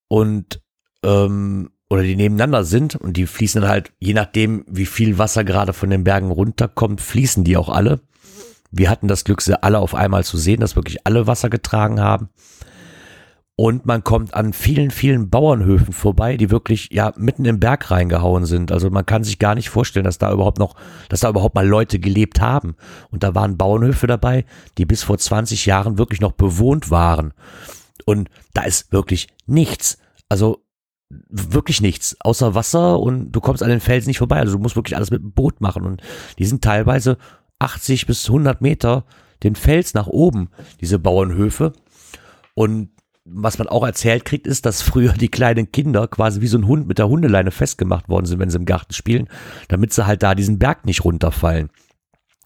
Und 0.08 0.62
ähm, 1.04 1.72
oder 1.92 2.04
die 2.04 2.16
nebeneinander 2.16 2.64
sind 2.64 2.96
und 2.96 3.18
die 3.18 3.26
fließen 3.26 3.60
dann 3.60 3.70
halt, 3.70 3.92
je 4.00 4.14
nachdem, 4.14 4.64
wie 4.66 4.86
viel 4.86 5.18
Wasser 5.18 5.44
gerade 5.44 5.74
von 5.74 5.90
den 5.90 6.06
Bergen 6.06 6.32
runterkommt, 6.32 7.02
fließen 7.02 7.44
die 7.44 7.58
auch 7.58 7.68
alle. 7.68 8.00
Wir 8.72 8.90
hatten 8.90 9.10
das 9.10 9.26
Glück, 9.26 9.42
sie 9.42 9.62
alle 9.62 9.80
auf 9.80 9.94
einmal 9.94 10.24
zu 10.24 10.38
sehen, 10.38 10.62
dass 10.62 10.78
wirklich 10.78 11.06
alle 11.06 11.28
Wasser 11.28 11.50
getragen 11.50 12.00
haben. 12.00 12.30
Und 13.58 13.86
man 13.86 14.06
kommt 14.06 14.34
an 14.34 14.54
vielen, 14.54 14.90
vielen 14.90 15.30
Bauernhöfen 15.30 15.92
vorbei, 15.92 16.38
die 16.38 16.50
wirklich 16.50 16.88
ja 16.94 17.12
mitten 17.18 17.44
im 17.44 17.60
Berg 17.60 17.92
reingehauen 17.92 18.46
sind. 18.46 18.72
Also 18.72 18.90
man 18.90 19.06
kann 19.06 19.26
sich 19.26 19.38
gar 19.38 19.56
nicht 19.56 19.70
vorstellen, 19.70 20.06
dass 20.06 20.18
da 20.18 20.32
überhaupt 20.32 20.60
noch, 20.60 20.78
dass 21.10 21.20
da 21.20 21.30
überhaupt 21.30 21.56
mal 21.56 21.68
Leute 21.68 22.00
gelebt 22.00 22.40
haben. 22.40 22.78
Und 23.10 23.24
da 23.24 23.36
waren 23.36 23.58
Bauernhöfe 23.58 24.08
dabei, 24.08 24.46
die 24.78 24.86
bis 24.86 25.04
vor 25.04 25.18
20 25.18 25.66
Jahren 25.66 25.98
wirklich 25.98 26.22
noch 26.22 26.32
bewohnt 26.32 26.90
waren. 26.90 27.34
Und 28.06 28.30
da 28.54 28.62
ist 28.62 28.94
wirklich 28.94 29.28
nichts. 29.46 29.98
Also 30.30 30.64
wirklich 31.30 31.82
nichts, 31.82 32.18
außer 32.22 32.56
Wasser 32.56 33.00
und 33.00 33.32
du 33.32 33.42
kommst 33.42 33.64
an 33.64 33.70
den 33.70 33.80
Felsen 33.80 34.10
nicht 34.10 34.20
vorbei. 34.20 34.38
Also 34.38 34.54
du 34.54 34.60
musst 34.60 34.76
wirklich 34.76 34.96
alles 34.96 35.12
mit 35.12 35.22
dem 35.22 35.34
Boot 35.34 35.62
machen. 35.62 35.84
Und 35.84 36.02
die 36.40 36.46
sind 36.46 36.64
teilweise 36.64 37.18
80 37.60 38.08
bis 38.08 38.28
100 38.28 38.62
Meter 38.62 39.06
den 39.44 39.56
Fels 39.56 39.94
nach 39.94 40.08
oben, 40.08 40.50
diese 40.80 41.00
Bauernhöfe. 41.00 41.74
Und 42.54 42.90
was 43.24 43.58
man 43.58 43.68
auch 43.68 43.86
erzählt 43.86 44.26
kriegt, 44.26 44.48
ist, 44.48 44.66
dass 44.66 44.82
früher 44.82 45.14
die 45.14 45.30
kleinen 45.30 45.72
Kinder 45.72 46.08
quasi 46.08 46.42
wie 46.42 46.48
so 46.48 46.58
ein 46.58 46.68
Hund 46.68 46.88
mit 46.88 46.98
der 46.98 47.08
Hundeleine 47.08 47.52
festgemacht 47.52 48.10
worden 48.10 48.26
sind, 48.26 48.40
wenn 48.40 48.50
sie 48.50 48.58
im 48.58 48.66
Garten 48.66 48.94
spielen, 48.94 49.30
damit 49.68 49.94
sie 49.94 50.06
halt 50.06 50.24
da 50.24 50.36
diesen 50.36 50.60
Berg 50.60 50.86
nicht 50.86 51.04
runterfallen. 51.04 51.70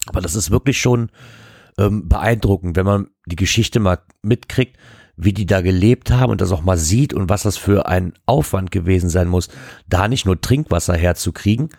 Aber 0.06 0.20
das 0.20 0.34
ist 0.34 0.50
wirklich 0.50 0.80
schon 0.80 1.10
ähm, 1.78 2.08
beeindruckend, 2.08 2.76
wenn 2.76 2.86
man 2.86 3.08
die 3.26 3.36
Geschichte 3.36 3.80
mal 3.80 3.98
mitkriegt, 4.22 4.76
wie 5.16 5.32
die 5.32 5.46
da 5.46 5.60
gelebt 5.62 6.10
haben 6.10 6.30
und 6.30 6.40
das 6.40 6.52
auch 6.52 6.62
mal 6.62 6.76
sieht 6.76 7.14
und 7.14 7.28
was 7.28 7.42
das 7.42 7.56
für 7.56 7.86
ein 7.86 8.12
Aufwand 8.26 8.70
gewesen 8.70 9.08
sein 9.08 9.28
muss, 9.28 9.48
da 9.88 10.08
nicht 10.08 10.26
nur 10.26 10.40
Trinkwasser 10.40 10.94
herzukriegen, 10.94 11.70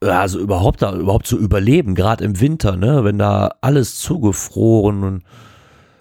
also 0.00 0.38
überhaupt 0.38 0.82
da 0.82 0.94
überhaupt 0.94 1.26
zu 1.26 1.38
überleben, 1.38 1.94
gerade 1.94 2.24
im 2.24 2.40
Winter, 2.40 2.76
ne, 2.76 3.04
wenn 3.04 3.18
da 3.18 3.54
alles 3.60 3.98
zugefroren 3.98 5.04
und 5.04 5.24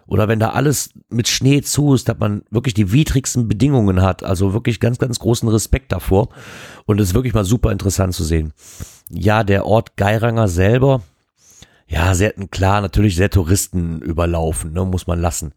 oder 0.09 0.27
wenn 0.27 0.39
da 0.39 0.49
alles 0.49 0.89
mit 1.09 1.27
Schnee 1.27 1.61
zu 1.61 1.93
ist, 1.93 2.09
dass 2.09 2.17
man 2.17 2.41
wirklich 2.49 2.73
die 2.73 2.91
widrigsten 2.91 3.47
Bedingungen 3.47 4.01
hat. 4.01 4.23
Also 4.23 4.53
wirklich 4.53 4.79
ganz, 4.79 4.97
ganz 4.97 5.19
großen 5.19 5.47
Respekt 5.47 5.91
davor. 5.91 6.29
Und 6.85 6.99
es 6.99 7.09
ist 7.09 7.13
wirklich 7.13 7.35
mal 7.35 7.43
super 7.43 7.71
interessant 7.71 8.15
zu 8.15 8.23
sehen. 8.23 8.51
Ja, 9.11 9.43
der 9.43 9.67
Ort 9.67 9.97
Geiranger 9.97 10.47
selber, 10.47 11.03
ja, 11.87 12.15
sehr, 12.15 12.33
klar, 12.49 12.81
natürlich 12.81 13.15
sehr 13.15 13.29
Touristen 13.29 14.01
überlaufen, 14.01 14.73
ne, 14.73 14.83
muss 14.83 15.05
man 15.05 15.21
lassen. 15.21 15.53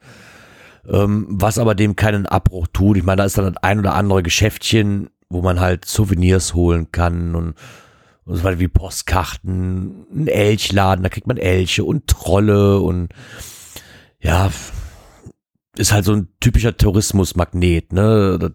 Ähm, 0.89 1.27
was 1.29 1.59
aber 1.59 1.75
dem 1.75 1.95
keinen 1.97 2.27
Abbruch 2.27 2.67
tut. 2.73 2.97
Ich 2.97 3.05
meine, 3.05 3.19
da 3.19 3.25
ist 3.25 3.39
dann 3.39 3.57
ein 3.59 3.79
oder 3.79 3.95
andere 3.95 4.23
Geschäftchen, 4.23 5.11
wo 5.29 5.41
man 5.41 5.61
halt 5.61 5.85
Souvenirs 5.85 6.55
holen 6.55 6.91
kann 6.93 7.35
und, 7.35 7.55
und 8.25 8.37
so 8.37 8.45
weiter 8.45 8.59
wie 8.59 8.69
Postkarten, 8.69 10.07
ein 10.13 10.27
Elchladen, 10.27 11.03
da 11.03 11.09
kriegt 11.09 11.27
man 11.27 11.37
Elche 11.37 11.85
und 11.85 12.07
Trolle 12.09 12.81
und 12.81 13.09
ja, 14.21 14.51
ist 15.77 15.93
halt 15.93 16.05
so 16.05 16.13
ein 16.13 16.29
typischer 16.41 16.77
Tourismusmagnet, 16.77 17.93
ne? 17.93 18.39
Das 18.39 18.53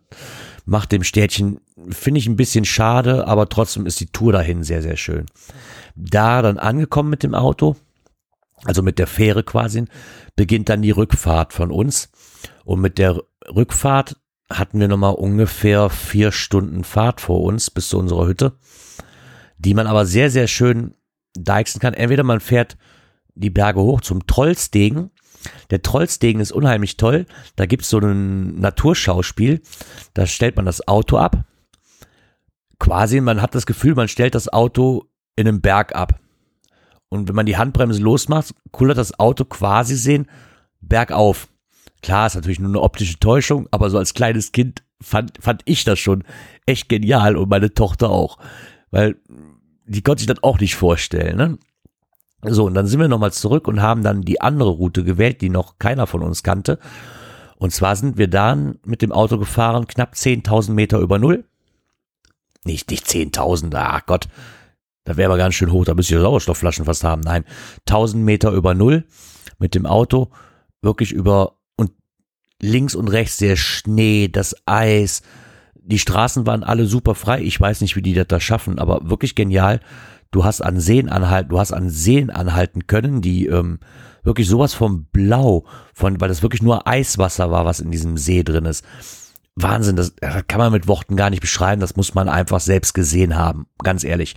macht 0.65 0.91
dem 0.91 1.03
Städtchen, 1.03 1.59
finde 1.89 2.19
ich 2.19 2.27
ein 2.27 2.35
bisschen 2.35 2.65
schade, 2.65 3.27
aber 3.27 3.49
trotzdem 3.49 3.85
ist 3.85 3.99
die 3.99 4.07
Tour 4.07 4.33
dahin 4.33 4.63
sehr, 4.63 4.81
sehr 4.81 4.97
schön. 4.97 5.25
Da 5.95 6.41
dann 6.41 6.59
angekommen 6.59 7.09
mit 7.09 7.23
dem 7.23 7.33
Auto, 7.33 7.75
also 8.63 8.83
mit 8.83 8.99
der 8.99 9.07
Fähre 9.07 9.43
quasi, 9.43 9.85
beginnt 10.35 10.69
dann 10.69 10.81
die 10.81 10.91
Rückfahrt 10.91 11.53
von 11.53 11.71
uns. 11.71 12.09
Und 12.67 12.81
mit 12.81 12.97
der 12.97 13.23
Rückfahrt 13.47 14.17
hatten 14.49 14.81
wir 14.81 14.89
nochmal 14.89 15.13
ungefähr 15.13 15.89
vier 15.89 16.33
Stunden 16.33 16.83
Fahrt 16.83 17.21
vor 17.21 17.41
uns 17.43 17.71
bis 17.71 17.87
zu 17.87 17.97
unserer 17.97 18.27
Hütte, 18.27 18.57
die 19.57 19.73
man 19.73 19.87
aber 19.87 20.05
sehr, 20.05 20.29
sehr 20.29 20.47
schön 20.47 20.93
deichsen 21.33 21.79
kann. 21.79 21.93
Entweder 21.93 22.23
man 22.23 22.41
fährt 22.41 22.77
die 23.35 23.49
Berge 23.49 23.79
hoch 23.79 24.01
zum 24.01 24.27
Trollstegen, 24.27 25.11
der 25.69 25.81
Trollstegen 25.81 26.41
ist 26.41 26.51
unheimlich 26.51 26.97
toll. 26.97 27.25
Da 27.55 27.65
gibt's 27.67 27.89
so 27.89 27.99
ein 27.99 28.59
Naturschauspiel. 28.59 29.61
Da 30.13 30.27
stellt 30.27 30.57
man 30.57 30.65
das 30.65 30.85
Auto 30.89 31.15
ab. 31.15 31.45
Quasi, 32.79 33.21
man 33.21 33.41
hat 33.41 33.55
das 33.55 33.65
Gefühl, 33.65 33.95
man 33.95 34.09
stellt 34.09 34.35
das 34.35 34.51
Auto 34.51 35.05
in 35.37 35.47
einem 35.47 35.61
Berg 35.61 35.95
ab. 35.95 36.19
Und 37.07 37.29
wenn 37.29 37.35
man 37.35 37.45
die 37.45 37.55
Handbremse 37.55 38.01
losmacht, 38.01 38.53
kullert 38.71 38.97
das 38.97 39.17
Auto 39.17 39.45
quasi 39.45 39.95
sehen 39.95 40.27
bergauf. 40.81 41.47
Klar, 42.01 42.27
ist 42.27 42.35
natürlich 42.35 42.59
nur 42.59 42.69
eine 42.69 42.81
optische 42.81 43.19
Täuschung, 43.19 43.67
aber 43.71 43.89
so 43.89 43.97
als 43.97 44.13
kleines 44.13 44.51
Kind 44.51 44.83
fand, 45.01 45.33
fand 45.39 45.61
ich 45.65 45.83
das 45.83 45.99
schon 45.99 46.23
echt 46.65 46.89
genial 46.89 47.35
und 47.35 47.49
meine 47.49 47.73
Tochter 47.73 48.09
auch. 48.09 48.37
Weil 48.91 49.15
die 49.85 50.01
konnte 50.01 50.21
sich 50.21 50.27
das 50.27 50.43
auch 50.43 50.59
nicht 50.59 50.75
vorstellen. 50.75 51.37
Ne? 51.37 51.57
So, 52.43 52.65
und 52.65 52.73
dann 52.73 52.87
sind 52.87 52.99
wir 52.99 53.07
nochmal 53.07 53.31
zurück 53.31 53.67
und 53.67 53.81
haben 53.81 54.03
dann 54.03 54.21
die 54.21 54.41
andere 54.41 54.69
Route 54.69 55.03
gewählt, 55.03 55.41
die 55.41 55.49
noch 55.49 55.79
keiner 55.79 56.07
von 56.07 56.21
uns 56.21 56.43
kannte. 56.43 56.79
Und 57.57 57.73
zwar 57.73 57.95
sind 57.95 58.17
wir 58.17 58.27
dann 58.27 58.77
mit 58.85 59.01
dem 59.01 59.11
Auto 59.11 59.37
gefahren, 59.39 59.87
knapp 59.87 60.13
10.000 60.13 60.71
Meter 60.71 60.99
über 60.99 61.17
Null. 61.17 61.45
Nicht, 62.63 62.91
nicht 62.91 63.07
10.000, 63.07 63.73
ach 63.75 64.05
Gott, 64.05 64.27
da 65.05 65.15
wäre 65.15 65.31
aber 65.31 65.37
ganz 65.37 65.55
schön 65.55 65.71
hoch, 65.71 65.85
da 65.85 65.93
müsste 65.93 66.15
ich 66.15 66.21
Sauerstoffflaschen 66.21 66.85
fast 66.85 67.03
haben. 67.03 67.21
Nein, 67.21 67.45
1000 67.87 68.23
Meter 68.23 68.51
über 68.51 68.73
Null 68.73 69.05
mit 69.57 69.73
dem 69.73 69.85
Auto, 69.85 70.29
wirklich 70.81 71.13
über 71.13 71.56
links 72.61 72.95
und 72.95 73.07
rechts 73.07 73.37
der 73.37 73.55
Schnee, 73.55 74.27
das 74.27 74.55
Eis. 74.65 75.21
Die 75.75 75.99
Straßen 75.99 76.45
waren 76.45 76.63
alle 76.63 76.85
super 76.85 77.15
frei. 77.15 77.41
Ich 77.41 77.59
weiß 77.59 77.81
nicht, 77.81 77.95
wie 77.95 78.01
die 78.01 78.13
das 78.13 78.27
da 78.27 78.39
schaffen, 78.39 78.79
aber 78.79 79.09
wirklich 79.09 79.35
genial 79.35 79.79
du 80.31 80.43
hast 80.43 80.61
an 80.61 80.79
Seen 80.79 81.09
anhalten, 81.09 81.49
du 81.49 81.59
hast 81.59 81.73
an 81.73 81.89
Seen 81.89 82.29
anhalten 82.29 82.87
können, 82.87 83.21
die 83.21 83.47
ähm, 83.47 83.79
wirklich 84.23 84.47
sowas 84.47 84.73
vom 84.73 85.05
Blau, 85.05 85.65
von, 85.93 86.19
weil 86.19 86.29
das 86.29 86.41
wirklich 86.41 86.61
nur 86.61 86.87
Eiswasser 86.87 87.51
war, 87.51 87.65
was 87.65 87.79
in 87.79 87.91
diesem 87.91 88.17
See 88.17 88.43
drin 88.43 88.65
ist. 88.65 88.85
Wahnsinn, 89.55 89.95
das, 89.95 90.13
das 90.15 90.45
kann 90.47 90.59
man 90.59 90.71
mit 90.71 90.87
Worten 90.87 91.15
gar 91.15 91.29
nicht 91.29 91.41
beschreiben, 91.41 91.81
das 91.81 91.95
muss 91.95 92.13
man 92.13 92.29
einfach 92.29 92.59
selbst 92.59 92.93
gesehen 92.93 93.35
haben, 93.35 93.67
ganz 93.83 94.03
ehrlich. 94.03 94.35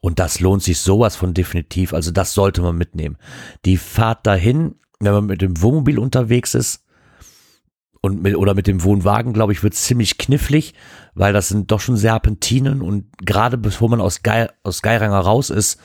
Und 0.00 0.18
das 0.18 0.40
lohnt 0.40 0.62
sich 0.62 0.80
sowas 0.80 1.16
von 1.16 1.34
definitiv, 1.34 1.94
also 1.94 2.10
das 2.10 2.34
sollte 2.34 2.62
man 2.62 2.76
mitnehmen. 2.76 3.16
Die 3.64 3.76
Fahrt 3.76 4.26
dahin, 4.26 4.76
wenn 5.00 5.12
man 5.12 5.26
mit 5.26 5.42
dem 5.42 5.60
Wohnmobil 5.60 5.98
unterwegs 5.98 6.54
ist, 6.54 6.81
und 8.02 8.20
mit, 8.20 8.36
oder 8.36 8.54
mit 8.54 8.66
dem 8.66 8.82
Wohnwagen, 8.82 9.32
glaube 9.32 9.52
ich, 9.52 9.62
wird 9.62 9.74
ziemlich 9.74 10.18
knifflig, 10.18 10.74
weil 11.14 11.32
das 11.32 11.48
sind 11.48 11.70
doch 11.70 11.80
schon 11.80 11.96
Serpentinen 11.96 12.82
und 12.82 13.06
gerade 13.24 13.56
bevor 13.56 13.88
man 13.88 14.00
aus, 14.00 14.22
Ge 14.22 14.48
aus 14.64 14.82
Geiranger 14.82 15.20
raus 15.20 15.50
ist, 15.50 15.80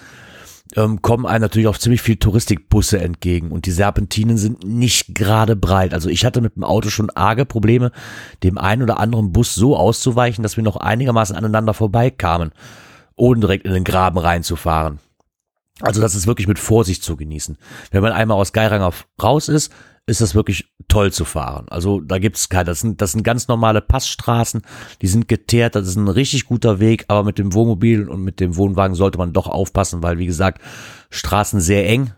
ähm, 0.75 1.01
kommen 1.01 1.25
einem 1.25 1.43
natürlich 1.43 1.67
auch 1.67 1.77
ziemlich 1.77 2.01
viel 2.01 2.17
Touristikbusse 2.17 2.99
entgegen 2.99 3.51
und 3.51 3.67
die 3.67 3.71
Serpentinen 3.71 4.37
sind 4.37 4.65
nicht 4.65 5.13
gerade 5.13 5.55
breit. 5.55 5.93
Also 5.93 6.09
ich 6.09 6.25
hatte 6.25 6.41
mit 6.41 6.55
dem 6.55 6.63
Auto 6.63 6.89
schon 6.89 7.11
arge 7.11 7.45
Probleme, 7.45 7.91
dem 8.43 8.57
einen 8.57 8.81
oder 8.81 8.99
anderen 8.99 9.31
Bus 9.31 9.53
so 9.53 9.77
auszuweichen, 9.77 10.41
dass 10.41 10.57
wir 10.57 10.63
noch 10.63 10.75
einigermaßen 10.75 11.35
aneinander 11.35 11.75
vorbeikamen, 11.75 12.51
ohne 13.15 13.41
direkt 13.41 13.65
in 13.65 13.73
den 13.73 13.83
Graben 13.83 14.17
reinzufahren. 14.17 14.99
Also 15.81 16.01
das 16.01 16.15
ist 16.15 16.25
wirklich 16.25 16.47
mit 16.47 16.57
Vorsicht 16.57 17.03
zu 17.03 17.15
genießen. 17.15 17.57
Wenn 17.91 18.01
man 18.01 18.11
einmal 18.11 18.37
aus 18.37 18.51
Geiranger 18.51 18.91
raus 19.21 19.47
ist, 19.47 19.71
ist 20.07 20.21
das 20.21 20.33
wirklich 20.33 20.73
toll 20.87 21.11
zu 21.11 21.25
fahren. 21.25 21.65
Also 21.69 21.99
da 21.99 22.17
gibt's 22.17 22.47
keine, 22.47 22.65
das 22.65 22.79
sind, 22.79 23.01
das 23.01 23.11
sind 23.11 23.23
ganz 23.23 23.49
normale 23.49 23.81
Passstraßen, 23.81 24.61
die 25.01 25.07
sind 25.07 25.27
geteert, 25.27 25.75
das 25.75 25.87
ist 25.87 25.97
ein 25.97 26.07
richtig 26.07 26.45
guter 26.45 26.79
Weg, 26.79 27.05
aber 27.09 27.23
mit 27.23 27.37
dem 27.37 27.53
Wohnmobil 27.53 28.07
und 28.09 28.23
mit 28.23 28.39
dem 28.39 28.55
Wohnwagen 28.55 28.95
sollte 28.95 29.17
man 29.17 29.33
doch 29.33 29.47
aufpassen, 29.47 30.01
weil 30.01 30.17
wie 30.17 30.25
gesagt, 30.25 30.61
Straßen 31.09 31.59
sehr 31.59 31.87
eng 31.89 32.13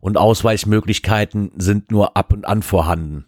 und 0.00 0.16
Ausweichmöglichkeiten 0.16 1.52
sind 1.56 1.90
nur 1.90 2.16
ab 2.16 2.32
und 2.32 2.46
an 2.46 2.62
vorhanden. 2.62 3.26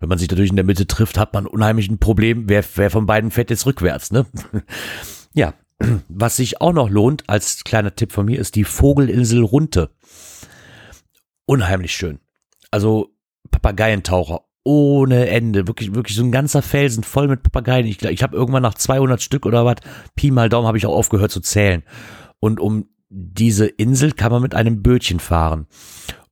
Wenn 0.00 0.08
man 0.08 0.18
sich 0.18 0.30
natürlich 0.30 0.50
in 0.50 0.56
der 0.56 0.64
Mitte 0.64 0.86
trifft, 0.86 1.18
hat 1.18 1.34
man 1.34 1.46
unheimlich 1.46 1.90
ein 1.90 1.98
Problem, 1.98 2.48
wer, 2.48 2.64
wer 2.74 2.90
von 2.90 3.04
beiden 3.04 3.30
fährt 3.30 3.50
jetzt 3.50 3.66
rückwärts, 3.66 4.12
ne? 4.12 4.24
ja, 5.34 5.52
was 6.08 6.36
sich 6.36 6.60
auch 6.62 6.72
noch 6.72 6.88
lohnt, 6.88 7.28
als 7.28 7.64
kleiner 7.64 7.94
Tipp 7.94 8.12
von 8.12 8.24
mir, 8.24 8.38
ist 8.38 8.54
die 8.56 8.64
Vogelinsel 8.64 9.42
Runte. 9.42 9.90
Unheimlich 11.44 11.94
schön. 11.94 12.18
Also 12.70 13.12
Papageientaucher 13.50 14.42
ohne 14.64 15.28
Ende. 15.28 15.66
Wirklich, 15.66 15.94
wirklich 15.94 16.16
so 16.16 16.22
ein 16.22 16.32
ganzer 16.32 16.62
Felsen 16.62 17.04
voll 17.04 17.28
mit 17.28 17.42
Papageien. 17.42 17.86
Ich, 17.86 18.02
ich 18.02 18.22
habe 18.22 18.36
irgendwann 18.36 18.62
nach 18.62 18.74
200 18.74 19.20
Stück 19.20 19.46
oder 19.46 19.64
was, 19.64 19.76
Pi 20.14 20.30
mal 20.30 20.48
Daumen, 20.48 20.66
habe 20.66 20.78
ich 20.78 20.86
auch 20.86 20.96
aufgehört 20.96 21.30
zu 21.30 21.40
zählen. 21.40 21.82
Und 22.40 22.60
um 22.60 22.86
diese 23.08 23.66
Insel 23.66 24.12
kann 24.12 24.32
man 24.32 24.42
mit 24.42 24.54
einem 24.54 24.82
Bötchen 24.82 25.20
fahren. 25.20 25.66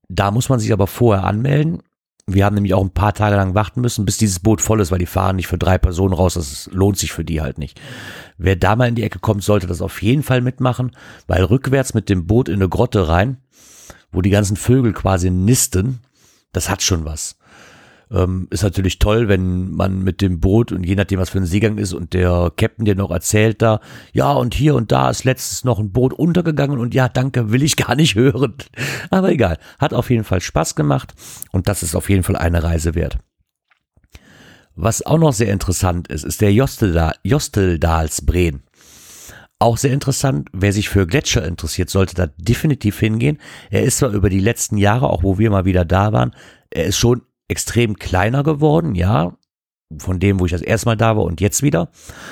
Da 0.08 0.30
muss 0.30 0.48
man 0.48 0.58
sich 0.58 0.72
aber 0.72 0.86
vorher 0.86 1.24
anmelden. 1.24 1.82
Wir 2.26 2.44
haben 2.44 2.54
nämlich 2.54 2.74
auch 2.74 2.82
ein 2.82 2.94
paar 2.94 3.12
Tage 3.12 3.36
lang 3.36 3.54
warten 3.54 3.80
müssen, 3.80 4.04
bis 4.04 4.16
dieses 4.16 4.38
Boot 4.38 4.60
voll 4.60 4.80
ist, 4.80 4.90
weil 4.90 4.98
die 4.98 5.06
fahren 5.06 5.36
nicht 5.36 5.48
für 5.48 5.58
drei 5.58 5.78
Personen 5.78 6.14
raus. 6.14 6.34
Das 6.34 6.70
lohnt 6.72 6.96
sich 6.96 7.12
für 7.12 7.24
die 7.24 7.40
halt 7.40 7.58
nicht. 7.58 7.80
Wer 8.38 8.56
da 8.56 8.76
mal 8.76 8.88
in 8.88 8.94
die 8.94 9.02
Ecke 9.02 9.18
kommt, 9.18 9.42
sollte 9.42 9.66
das 9.66 9.82
auf 9.82 10.00
jeden 10.02 10.22
Fall 10.22 10.40
mitmachen, 10.40 10.92
weil 11.26 11.42
rückwärts 11.44 11.92
mit 11.92 12.08
dem 12.08 12.26
Boot 12.26 12.48
in 12.48 12.56
eine 12.56 12.68
Grotte 12.68 13.08
rein, 13.08 13.38
wo 14.12 14.22
die 14.22 14.30
ganzen 14.30 14.56
Vögel 14.56 14.92
quasi 14.92 15.30
nisten, 15.30 16.00
das 16.52 16.68
hat 16.68 16.82
schon 16.82 17.04
was. 17.04 17.36
Ähm, 18.12 18.48
ist 18.50 18.64
natürlich 18.64 18.98
toll, 18.98 19.28
wenn 19.28 19.70
man 19.70 20.02
mit 20.02 20.20
dem 20.20 20.40
Boot 20.40 20.72
und 20.72 20.82
je 20.84 20.96
nachdem, 20.96 21.20
was 21.20 21.30
für 21.30 21.38
ein 21.38 21.46
Seegang 21.46 21.78
ist 21.78 21.92
und 21.92 22.12
der 22.12 22.52
Captain 22.56 22.84
dir 22.84 22.96
noch 22.96 23.12
erzählt 23.12 23.62
da, 23.62 23.80
ja, 24.12 24.32
und 24.32 24.52
hier 24.52 24.74
und 24.74 24.90
da 24.90 25.10
ist 25.10 25.22
letztens 25.22 25.62
noch 25.62 25.78
ein 25.78 25.92
Boot 25.92 26.12
untergegangen 26.12 26.80
und 26.80 26.92
ja, 26.92 27.08
danke, 27.08 27.52
will 27.52 27.62
ich 27.62 27.76
gar 27.76 27.94
nicht 27.94 28.14
hören. 28.16 28.54
Aber 29.10 29.30
egal, 29.30 29.58
hat 29.78 29.94
auf 29.94 30.10
jeden 30.10 30.24
Fall 30.24 30.40
Spaß 30.40 30.74
gemacht 30.74 31.14
und 31.52 31.68
das 31.68 31.84
ist 31.84 31.94
auf 31.94 32.10
jeden 32.10 32.24
Fall 32.24 32.36
eine 32.36 32.64
Reise 32.64 32.96
wert. 32.96 33.18
Was 34.74 35.04
auch 35.04 35.18
noch 35.18 35.32
sehr 35.32 35.52
interessant 35.52 36.08
ist, 36.08 36.24
ist 36.24 36.40
der 36.40 36.52
Jostelda 36.52 37.12
Josteldalsbreen. 37.22 38.62
Auch 39.62 39.76
sehr 39.76 39.92
interessant, 39.92 40.48
wer 40.54 40.72
sich 40.72 40.88
für 40.88 41.06
Gletscher 41.06 41.46
interessiert, 41.46 41.90
sollte 41.90 42.14
da 42.14 42.28
definitiv 42.38 42.98
hingehen. 42.98 43.38
Er 43.70 43.82
ist 43.82 43.98
zwar 43.98 44.10
über 44.10 44.30
die 44.30 44.40
letzten 44.40 44.78
Jahre, 44.78 45.10
auch 45.10 45.22
wo 45.22 45.38
wir 45.38 45.50
mal 45.50 45.66
wieder 45.66 45.84
da 45.84 46.14
waren, 46.14 46.34
er 46.70 46.86
ist 46.86 46.96
schon 46.96 47.22
extrem 47.46 47.96
kleiner 47.96 48.42
geworden, 48.42 48.94
ja, 48.94 49.36
von 49.98 50.18
dem, 50.18 50.40
wo 50.40 50.46
ich 50.46 50.52
das 50.52 50.62
erste 50.62 50.86
Mal 50.86 50.96
da 50.96 51.16
war 51.16 51.24
und 51.24 51.42
jetzt 51.42 51.62
wieder, 51.62 51.90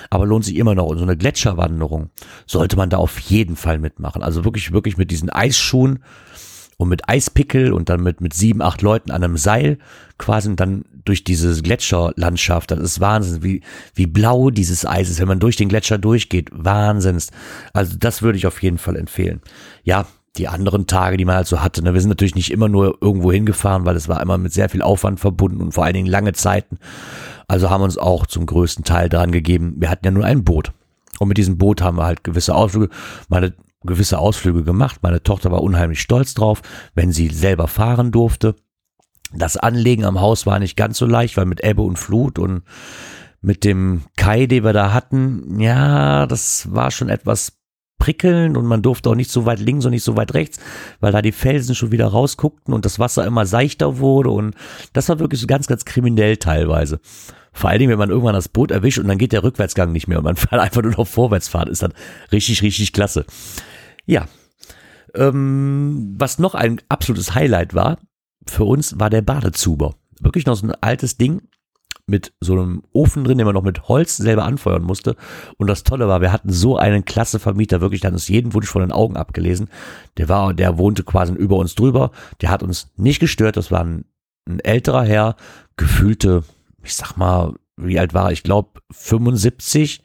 aber 0.09 0.25
lohnt 0.25 0.47
sich 0.47 0.57
immer 0.57 0.75
noch. 0.75 0.87
Und 0.87 0.99
so 0.99 1.05
eine 1.05 1.19
Gletscherwanderung 1.19 2.09
sollte 2.47 2.77
man 2.77 2.89
da 2.89 2.97
auf 2.97 3.19
jeden 3.19 3.57
Fall 3.57 3.79
mitmachen. 3.79 4.23
Also 4.23 4.45
wirklich, 4.45 4.73
wirklich 4.73 4.97
mit 4.97 5.11
diesen 5.11 5.29
Eisschuhen 5.29 6.03
und 6.79 6.89
mit 6.89 7.09
Eispickel 7.09 7.73
und 7.73 7.89
dann 7.89 8.03
mit, 8.03 8.21
mit 8.21 8.33
sieben, 8.33 8.63
acht 8.63 8.83
Leuten 8.83 9.11
an 9.11 9.23
einem 9.23 9.37
Seil 9.37 9.79
quasi 10.17 10.49
und 10.49 10.61
dann 10.61 10.85
durch 11.05 11.25
diese 11.25 11.61
Gletscherlandschaft. 11.61 12.71
Das 12.71 12.79
ist 12.79 13.01
Wahnsinn, 13.01 13.43
wie, 13.43 13.63
wie 13.95 14.07
blau 14.07 14.51
dieses 14.51 14.87
Eis 14.87 15.11
ist, 15.11 15.21
wenn 15.21 15.29
man 15.29 15.41
durch 15.41 15.57
den 15.57 15.69
Gletscher 15.69 15.99
durchgeht. 15.99 16.51
Wahnsinn. 16.53 17.21
Also 17.73 17.97
das 17.99 18.23
würde 18.23 18.39
ich 18.39 18.47
auf 18.47 18.63
jeden 18.63 18.79
Fall 18.79 18.97
empfehlen. 18.97 19.41
Ja, 19.83 20.07
die 20.37 20.47
anderen 20.47 20.87
Tage, 20.87 21.17
die 21.17 21.25
man 21.25 21.35
halt 21.35 21.49
so 21.49 21.61
hatte. 21.61 21.83
Ne? 21.83 21.95
Wir 21.95 22.01
sind 22.01 22.11
natürlich 22.11 22.37
nicht 22.37 22.53
immer 22.53 22.69
nur 22.69 22.99
irgendwo 23.01 23.33
hingefahren, 23.33 23.85
weil 23.85 23.97
es 23.97 24.09
war 24.09 24.23
immer 24.23 24.39
mit 24.39 24.53
sehr 24.53 24.69
viel 24.69 24.83
Aufwand 24.83 25.19
verbunden 25.19 25.61
und 25.61 25.73
vor 25.73 25.85
allen 25.85 25.95
Dingen 25.95 26.07
lange 26.07 26.33
Zeiten. 26.33 26.79
Also 27.49 27.71
haben 27.71 27.81
wir 27.81 27.87
uns 27.87 27.99
auch 27.99 28.25
zum 28.27 28.47
größten 28.47 28.85
Teil 28.85 29.09
dran 29.09 29.33
gegeben. 29.33 29.75
Wir 29.79 29.91
hatten 29.91 30.05
ja 30.05 30.13
nur 30.13 30.25
ein 30.25 30.45
Boot. 30.45 30.73
Und 31.19 31.27
mit 31.27 31.39
diesem 31.39 31.59
Boot 31.59 31.83
haben 31.83 31.97
wir 31.97 32.05
halt 32.05 32.23
gewisse 32.23 32.55
Ausflüge. 32.55 32.91
Meine 33.29 33.55
gewisse 33.83 34.19
Ausflüge 34.19 34.65
gemacht. 34.65 35.01
Meine 35.03 35.23
Tochter 35.23 35.51
war 35.51 35.63
unheimlich 35.63 36.01
stolz 36.01 36.35
drauf, 36.35 36.63
wenn 36.95 37.13
sie 37.13 37.29
selber 37.29 37.69
fahren 37.69 38.11
durfte. 38.11 38.57
Das 39.33 39.57
Anlegen 39.57 40.05
am 40.05 40.21
Haus 40.21 40.47
war 40.47 40.59
nicht 40.59 40.77
ganz 40.77 40.99
so 40.99 41.07
leicht, 41.07 41.37
weil 41.37 41.45
mit 41.45 41.63
Ebbe 41.63 41.83
und 41.83 41.99
Flut 41.99 42.39
und 42.39 42.63
mit 43.41 43.65
dem 43.65 44.03
Kai, 44.17 44.47
den 44.47 44.65
wir 44.65 44.73
da 44.73 44.93
hatten, 44.93 45.61
ja, 45.61 46.27
das 46.27 46.73
war 46.73 46.91
schon 46.91 47.09
etwas 47.09 47.58
prickelnd 47.99 48.57
und 48.57 48.67
man 48.67 48.83
durfte 48.83 49.11
auch 49.11 49.15
nicht 49.15 49.31
so 49.31 49.45
weit 49.47 49.61
links 49.61 49.85
und 49.85 49.91
nicht 49.91 50.05
so 50.05 50.17
weit 50.17 50.35
rechts, 50.35 50.59
weil 51.01 51.13
da 51.13 51.23
die 51.23 51.33
Felsen 51.33 51.75
schon 51.75 51.93
wieder 51.93 52.07
rausguckten 52.07 52.73
und 52.73 52.85
das 52.85 52.99
Wasser 52.99 53.27
immer 53.27 53.47
seichter 53.47 53.99
wurde 53.99 54.31
und 54.31 54.55
das 54.93 55.09
war 55.09 55.19
wirklich 55.19 55.41
so 55.41 55.47
ganz, 55.47 55.67
ganz 55.67 55.85
kriminell 55.85 56.37
teilweise. 56.37 57.01
Vor 57.53 57.71
allen 57.71 57.81
Dingen, 57.81 57.91
wenn 57.91 57.99
man 57.99 58.11
irgendwann 58.11 58.35
das 58.35 58.49
Boot 58.49 58.71
erwischt 58.71 58.99
und 58.99 59.09
dann 59.09 59.19
geht 59.19 59.33
der 59.33 59.43
Rückwärtsgang 59.43 59.91
nicht 59.93 60.07
mehr 60.07 60.19
und 60.19 60.25
man 60.25 60.37
fährt 60.37 60.61
einfach 60.61 60.83
nur 60.83 60.93
noch 60.93 61.07
vorwärts 61.07 61.49
fahren, 61.49 61.69
ist 61.69 61.83
dann 61.83 61.95
richtig, 62.31 62.63
richtig 62.63 62.93
klasse. 62.93 63.25
Ja. 64.07 64.27
Ähm, 65.15 66.15
was 66.19 66.39
noch 66.39 66.55
ein 66.55 66.81
absolutes 66.89 67.35
Highlight 67.35 67.75
war 67.75 67.99
für 68.47 68.65
uns, 68.65 68.99
war 69.01 69.11
der 69.11 69.23
Badezuber. 69.23 69.95
Wirklich 70.21 70.47
noch 70.47 70.55
so 70.55 70.67
ein 70.67 70.75
altes 70.81 71.17
Ding 71.17 71.43
mit 72.07 72.33
so 72.41 72.55
einem 72.55 72.83
Ofen 72.93 73.25
drin, 73.25 73.37
den 73.37 73.45
man 73.45 73.55
noch 73.55 73.63
mit 73.63 73.89
Holz 73.89 74.17
selber 74.17 74.45
anfeuern 74.45 74.83
musste. 74.83 75.15
Und 75.59 75.67
das 75.67 75.85
Tolle 75.85 76.09
war, 76.09 76.23
wir 76.23 76.33
hatten 76.33 76.51
so 76.51 76.79
einen 76.79 77.05
klasse 77.05 77.39
Vermieter, 77.39 77.81
wirklich, 77.81 78.01
der 78.01 78.09
hat 78.09 78.15
uns 78.15 78.29
jeden 78.29 78.55
Wunsch 78.55 78.69
von 78.69 78.81
den 78.81 78.93
Augen 78.93 79.17
abgelesen. 79.17 79.69
Der 80.17 80.29
war, 80.29 80.55
der 80.55 80.79
wohnte 80.79 81.03
quasi 81.03 81.35
über 81.35 81.57
uns 81.57 81.75
drüber. 81.75 82.11
Der 82.41 82.51
hat 82.51 82.63
uns 82.63 82.91
nicht 82.97 83.21
gestört. 83.21 83.59
Das 83.59 83.71
war 83.71 83.85
ein, 83.85 84.07
ein 84.49 84.61
älterer 84.61 85.05
Herr, 85.05 85.37
gefühlte, 85.77 86.45
ich 86.83 86.95
sag 86.95 87.17
mal, 87.17 87.55
wie 87.77 87.99
alt 87.99 88.15
war 88.15 88.27
er? 88.27 88.33
Ich 88.33 88.43
glaube 88.43 88.81
75 88.91 90.03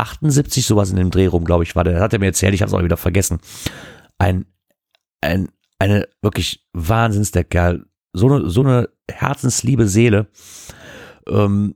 78, 0.00 0.66
sowas 0.66 0.90
in 0.90 0.96
dem 0.96 1.10
Dreh 1.10 1.26
rum, 1.26 1.44
glaube 1.44 1.62
ich, 1.64 1.76
war 1.76 1.84
der. 1.84 1.94
Das 1.94 2.02
hat 2.02 2.12
er 2.12 2.18
mir 2.18 2.26
erzählt, 2.26 2.54
ich 2.54 2.62
habe 2.62 2.70
es 2.70 2.74
auch 2.74 2.82
wieder 2.82 2.96
vergessen. 2.96 3.38
Ein, 4.18 4.46
ein, 5.20 5.48
eine 5.78 6.08
wirklich 6.22 6.66
Wahnsinns 6.72 7.30
der 7.30 7.44
Kerl. 7.44 7.86
So 8.12 8.26
eine, 8.28 8.50
so 8.50 8.62
eine 8.62 8.88
herzensliebe 9.10 9.86
Seele. 9.86 10.28
Ähm, 11.28 11.74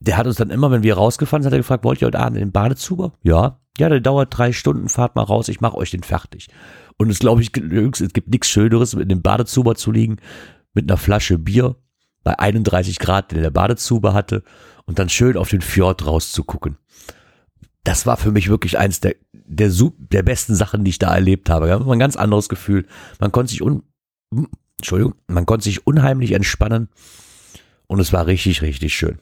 der 0.00 0.16
hat 0.16 0.26
uns 0.26 0.36
dann 0.36 0.50
immer, 0.50 0.70
wenn 0.70 0.82
wir 0.82 0.94
rausgefahren 0.94 1.42
sind, 1.42 1.50
hat 1.50 1.56
er 1.56 1.60
gefragt, 1.60 1.84
wollt 1.84 2.02
ihr 2.02 2.06
heute 2.06 2.18
Abend 2.18 2.36
in 2.36 2.46
den 2.46 2.52
Badezuber? 2.52 3.12
Ja. 3.22 3.60
Ja, 3.78 3.88
der 3.88 4.00
dauert 4.00 4.36
drei 4.36 4.52
Stunden, 4.52 4.88
fahrt 4.88 5.16
mal 5.16 5.22
raus, 5.22 5.48
ich 5.48 5.60
mache 5.60 5.76
euch 5.76 5.90
den 5.90 6.02
fertig. 6.02 6.48
Und 6.98 7.08
es 7.08 7.20
glaube 7.20 7.40
ich, 7.40 7.56
es 7.56 8.12
gibt 8.12 8.28
nichts 8.28 8.48
Schöneres, 8.48 8.92
in 8.92 9.08
dem 9.08 9.22
Badezuber 9.22 9.76
zu 9.76 9.92
liegen, 9.92 10.18
mit 10.74 10.90
einer 10.90 10.98
Flasche 10.98 11.38
Bier 11.38 11.76
bei 12.22 12.38
31 12.38 12.98
Grad, 12.98 13.32
den 13.32 13.40
der 13.40 13.50
Badezuber 13.50 14.12
hatte, 14.12 14.42
und 14.84 14.98
dann 14.98 15.08
schön 15.08 15.36
auf 15.36 15.48
den 15.48 15.62
Fjord 15.62 16.04
rauszugucken 16.06 16.76
das 17.84 18.06
war 18.06 18.16
für 18.16 18.30
mich 18.30 18.48
wirklich 18.48 18.78
eins 18.78 19.00
der, 19.00 19.16
der, 19.32 19.70
der 19.70 20.22
besten 20.22 20.54
Sachen, 20.54 20.84
die 20.84 20.90
ich 20.90 20.98
da 20.98 21.14
erlebt 21.14 21.50
habe. 21.50 21.68
Ja, 21.68 21.80
ein 21.80 21.98
ganz 21.98 22.16
anderes 22.16 22.48
Gefühl. 22.48 22.86
Man 23.18 23.32
konnte 23.32 23.50
sich 23.50 23.62
un, 23.62 23.82
Entschuldigung, 24.78 25.14
man 25.26 25.46
konnte 25.46 25.64
sich 25.64 25.86
unheimlich 25.86 26.32
entspannen 26.32 26.88
und 27.92 28.00
es 28.00 28.12
war 28.12 28.26
richtig, 28.26 28.62
richtig 28.62 28.94
schön. 28.94 29.18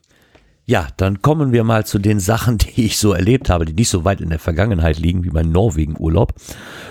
Ja, 0.64 0.86
dann 0.96 1.20
kommen 1.22 1.52
wir 1.52 1.64
mal 1.64 1.84
zu 1.84 1.98
den 1.98 2.20
Sachen, 2.20 2.56
die 2.58 2.84
ich 2.84 2.98
so 2.98 3.12
erlebt 3.12 3.50
habe, 3.50 3.64
die 3.64 3.72
nicht 3.72 3.88
so 3.88 4.04
weit 4.04 4.20
in 4.20 4.30
der 4.30 4.38
Vergangenheit 4.38 4.96
liegen 4.96 5.24
wie 5.24 5.30
mein 5.30 5.50
Norwegen-Urlaub. 5.50 6.34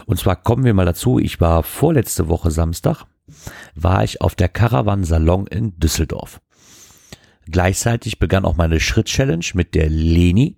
Und 0.05 0.19
zwar 0.19 0.35
kommen 0.35 0.65
wir 0.65 0.73
mal 0.73 0.85
dazu, 0.85 1.19
ich 1.19 1.39
war 1.39 1.63
vorletzte 1.63 2.27
Woche 2.27 2.51
Samstag, 2.51 3.05
war 3.75 4.03
ich 4.03 4.19
auf 4.21 4.35
der 4.35 4.49
Caravan 4.49 5.05
Salon 5.05 5.47
in 5.47 5.79
Düsseldorf. 5.79 6.41
Gleichzeitig 7.49 8.19
begann 8.19 8.43
auch 8.43 8.57
meine 8.57 8.81
Schritt-Challenge 8.81 9.45
mit 9.53 9.73
der 9.73 9.89
Leni. 9.89 10.57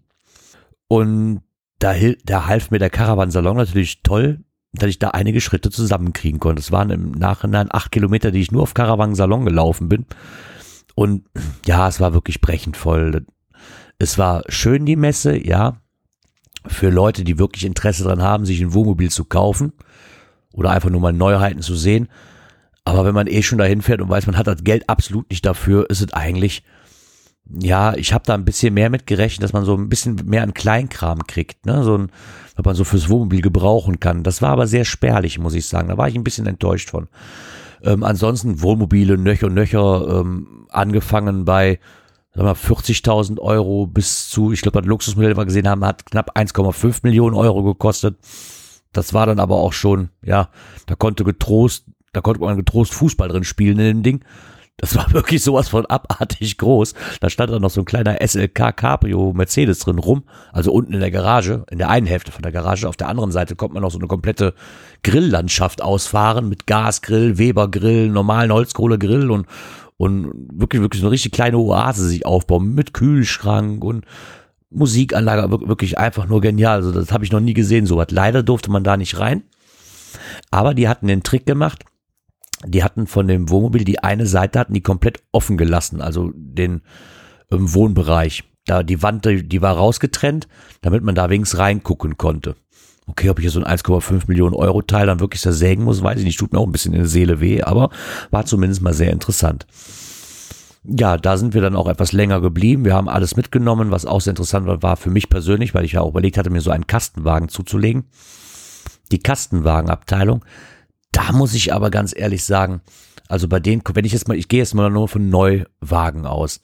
Und 0.88 1.42
da, 1.78 1.94
da 2.26 2.48
half 2.48 2.72
mir 2.72 2.80
der 2.80 2.90
Caravan-Salon 2.90 3.58
natürlich 3.58 4.02
toll, 4.02 4.40
dass 4.74 4.90
ich 4.90 4.98
da 4.98 5.10
einige 5.10 5.40
Schritte 5.40 5.70
zusammenkriegen 5.70 6.40
konnte. 6.40 6.62
Es 6.62 6.72
waren 6.72 6.90
im 6.90 7.12
Nachhinein 7.12 7.68
acht 7.72 7.92
Kilometer, 7.92 8.32
die 8.32 8.42
ich 8.42 8.52
nur 8.52 8.64
auf 8.64 8.74
Caravan-Salon 8.74 9.46
gelaufen 9.46 9.88
bin. 9.88 10.08
Und 11.02 11.24
ja, 11.66 11.88
es 11.88 12.00
war 12.00 12.14
wirklich 12.14 12.42
brechend 12.42 12.78
voll. 12.78 13.26
Es 13.98 14.20
war 14.20 14.44
schön, 14.50 14.86
die 14.86 14.96
Messe, 14.96 15.36
ja. 15.36 15.78
Für 16.68 16.92
Leute, 16.92 17.24
die 17.24 17.40
wirklich 17.40 17.66
Interesse 17.66 18.04
daran 18.04 18.22
haben, 18.22 18.46
sich 18.46 18.62
ein 18.62 18.76
Wohnmobil 18.76 19.10
zu 19.10 19.26
kaufen 19.26 19.74
oder 20.54 20.70
einfach 20.70 20.92
nur 20.92 21.02
mal 21.02 21.12
Neuheiten 21.12 21.64
zu 21.64 21.76
sehen. 21.76 22.08
Aber 22.86 23.04
wenn 23.04 23.16
man 23.16 23.26
eh 23.26 23.42
schon 23.42 23.58
dahin 23.58 23.82
fährt 23.82 24.00
und 24.00 24.10
weiß, 24.10 24.28
man 24.28 24.38
hat 24.38 24.46
das 24.46 24.64
Geld 24.64 24.88
absolut 24.90 25.28
nicht 25.32 25.44
dafür, 25.44 25.90
ist 25.90 26.02
es 26.02 26.14
eigentlich 26.14 26.64
ja, 27.60 27.96
ich 27.96 28.14
habe 28.14 28.24
da 28.26 28.36
ein 28.36 28.46
bisschen 28.46 28.74
mehr 28.76 28.92
mit 28.92 29.08
gerechnet, 29.08 29.44
dass 29.44 29.54
man 29.54 29.66
so 29.66 29.76
ein 29.76 29.90
bisschen 29.90 30.22
mehr 30.26 30.44
an 30.44 30.54
Kleinkram 30.54 31.26
kriegt, 31.26 31.66
ne? 31.66 31.84
So 31.84 31.98
ein, 31.98 32.12
was 32.56 32.64
man 32.64 32.76
so 32.76 32.84
fürs 32.84 33.10
Wohnmobil 33.10 33.42
gebrauchen 33.42 34.00
kann. 34.00 34.24
Das 34.24 34.42
war 34.42 34.52
aber 34.52 34.68
sehr 34.68 34.86
spärlich, 34.86 35.40
muss 35.40 35.56
ich 35.56 35.66
sagen. 35.66 35.90
Da 35.90 35.98
war 35.98 36.08
ich 36.08 36.16
ein 36.16 36.24
bisschen 36.24 36.46
enttäuscht 36.46 36.92
von. 36.92 37.08
Ähm, 37.84 38.04
ansonsten 38.04 38.62
Wohnmobile, 38.62 39.17
Nöcher, 39.17 39.50
Nöcher, 39.50 40.22
ähm, 40.22 40.67
angefangen 40.70 41.46
bei 41.46 41.80
sagen 42.34 42.48
wir 42.48 42.56
40.000 42.56 43.39
Euro 43.39 43.88
bis 43.88 44.30
zu, 44.30 44.52
ich 44.52 44.62
glaube, 44.62 44.82
das 44.82 44.88
Luxusmodell, 44.88 45.32
das 45.32 45.38
wir 45.38 45.46
gesehen 45.46 45.67
haben, 45.67 45.84
hat 45.84 46.06
knapp 46.06 46.38
1,5 46.38 47.00
Millionen 47.04 47.36
Euro 47.36 47.63
gekostet. 47.63 48.17
Das 48.94 49.13
war 49.13 49.26
dann 49.26 49.39
aber 49.39 49.56
auch 49.56 49.74
schon, 49.74 50.10
ja, 50.22 50.50
da 50.86 50.96
konnte 50.96 51.24
getrost, 51.24 51.86
da 52.13 52.22
konnte 52.22 52.41
man 52.41 52.58
getrost 52.58 52.94
Fußball 52.94 53.30
drin 53.30 53.44
spielen 53.44 53.80
in 53.80 53.86
dem 53.86 54.04
Ding. 54.04 54.26
Das 54.78 54.96
war 54.96 55.14
wirklich 55.14 55.44
sowas 55.44 55.70
von 55.70 55.86
abartig 55.86 56.58
groß. 56.58 56.94
Da 57.20 57.30
stand 57.30 57.52
dann 57.52 57.62
noch 57.62 57.70
so 57.70 57.82
ein 57.82 57.86
kleiner 57.86 58.18
SLK 58.26 58.76
Cabrio 58.76 59.32
Mercedes 59.34 59.80
drin 59.80 60.00
rum, 60.00 60.24
also 60.52 60.72
unten 60.72 60.94
in 60.94 61.00
der 61.00 61.12
Garage, 61.12 61.66
in 61.70 61.78
der 61.78 61.90
einen 61.90 62.08
Hälfte 62.08 62.32
von 62.32 62.42
der 62.42 62.52
Garage. 62.52 62.90
Auf 62.90 62.98
der 62.98 63.08
anderen 63.08 63.32
Seite 63.32 63.56
kommt 63.56 63.74
man 63.74 63.84
noch 63.84 63.92
so 63.92 64.00
eine 64.00 64.08
komplette 64.08 64.54
Grilllandschaft 65.04 65.82
ausfahren 65.82 66.50
mit 66.50 66.68
Gasgrill, 66.68 67.38
Webergrill, 67.38 68.10
normalen 68.10 68.52
Holzkohlegrill 68.52 69.32
und 69.32 69.48
und 69.98 70.32
wirklich 70.52 70.82
wirklich 70.82 71.00
so 71.00 71.06
eine 71.06 71.12
richtig 71.12 71.32
kleine 71.32 71.60
Oase 71.60 72.08
sich 72.08 72.26
aufbauen 72.26 72.74
mit 72.74 72.92
Kühlschrank 72.92 73.84
und 73.84 74.04
Musikanlage, 74.72 75.52
wirklich 75.68 76.00
einfach 76.00 76.26
nur 76.26 76.42
genial. 76.42 76.78
Also 76.78 76.92
das 76.92 77.12
habe 77.12 77.24
ich 77.24 77.32
noch 77.32 77.40
nie 77.40 77.54
gesehen, 77.54 77.86
so 77.86 77.98
was. 77.98 78.10
Leider 78.10 78.42
durfte 78.42 78.72
man 78.72 78.84
da 78.84 78.98
nicht 78.98 79.20
rein. 79.20 79.44
Aber 80.50 80.74
die 80.74 80.88
hatten 80.88 81.06
den 81.06 81.22
Trick 81.22 81.46
gemacht 81.46 81.86
die 82.65 82.84
hatten 82.84 83.08
von 83.08 83.28
dem 83.28 83.50
Wohnmobil 83.50 83.84
die 83.84 84.04
eine 84.04 84.28
Seite 84.28 84.60
hatten 84.60 84.74
die 84.74 84.82
komplett 84.82 85.24
offen 85.32 85.58
gelassen, 85.58 86.02
also 86.02 86.32
den 86.36 86.82
ähm, 87.52 87.74
Wohnbereich. 87.74 88.43
Da 88.65 88.84
die 88.84 89.02
Wand, 89.02 89.26
die 89.26 89.62
war 89.62 89.76
rausgetrennt, 89.76 90.47
damit 90.82 91.04
man 91.04 91.15
da 91.15 91.30
wenigstens 91.30 91.60
reingucken 91.60 92.17
konnte. 92.17 92.56
Okay, 93.08 93.30
ob 93.30 93.39
ich 93.39 93.43
hier 93.43 93.52
so 93.52 93.62
ein 93.62 93.78
1,5 93.78 94.24
Millionen 94.28 94.54
Euro 94.54 94.82
Teil 94.84 95.08
dann 95.08 95.19
wirklich 95.19 95.41
zersägen 95.41 95.84
muss, 95.84 96.04
weiß 96.04 96.19
ich 96.19 96.26
nicht. 96.26 96.38
Tut 96.38 96.54
mir 96.54 96.60
auch 96.60 96.67
ein 96.67 96.71
bisschen 96.71 96.93
in 96.93 97.00
der 97.00 97.08
Seele 97.08 97.41
weh, 97.41 97.63
aber 97.63 97.89
war 98.30 98.45
zumindest 98.45 98.82
mal 98.82 98.93
sehr 98.93 99.12
interessant. 99.12 99.65
Ja, 100.84 101.17
da 101.17 101.38
sind 101.38 101.54
wir 101.54 101.62
dann 101.62 101.76
auch 101.76 101.88
etwas 101.88 102.12
länger 102.12 102.41
geblieben. 102.41 102.86
Wir 102.86 102.93
haben 102.93 103.10
alles 103.10 103.36
mitgenommen, 103.36 103.91
was 103.91 104.06
auch 104.06 104.21
sehr 104.21 104.32
interessant 104.32 104.67
war, 104.67 104.82
war 104.82 104.97
für 104.97 105.10
mich 105.10 105.30
persönlich, 105.30 105.74
weil 105.74 105.86
ich 105.86 105.93
ja 105.93 106.02
auch 106.02 106.10
überlegt 106.10 106.38
hatte, 106.38 106.50
mir 106.50 106.62
so 106.62 106.71
einen 106.71 106.88
Kastenwagen 106.88 107.50
zuzulegen. 107.50 108.06
Die 109.12 109.19
Kastenwagenabteilung 109.19 110.45
da 111.12 111.32
muss 111.32 111.54
ich 111.54 111.74
aber 111.74 111.89
ganz 111.89 112.15
ehrlich 112.15 112.43
sagen, 112.43 112.82
also 113.28 113.47
bei 113.47 113.60
denen, 113.60 113.82
wenn 113.93 114.06
ich 114.06 114.13
jetzt 114.13 114.28
mal, 114.28 114.38
ich 114.38 114.47
gehe 114.47 114.60
jetzt 114.60 114.74
mal 114.74 114.89
nur 114.89 115.08
von 115.08 115.30
Neuwagen 115.30 116.26
aus. 116.26 116.62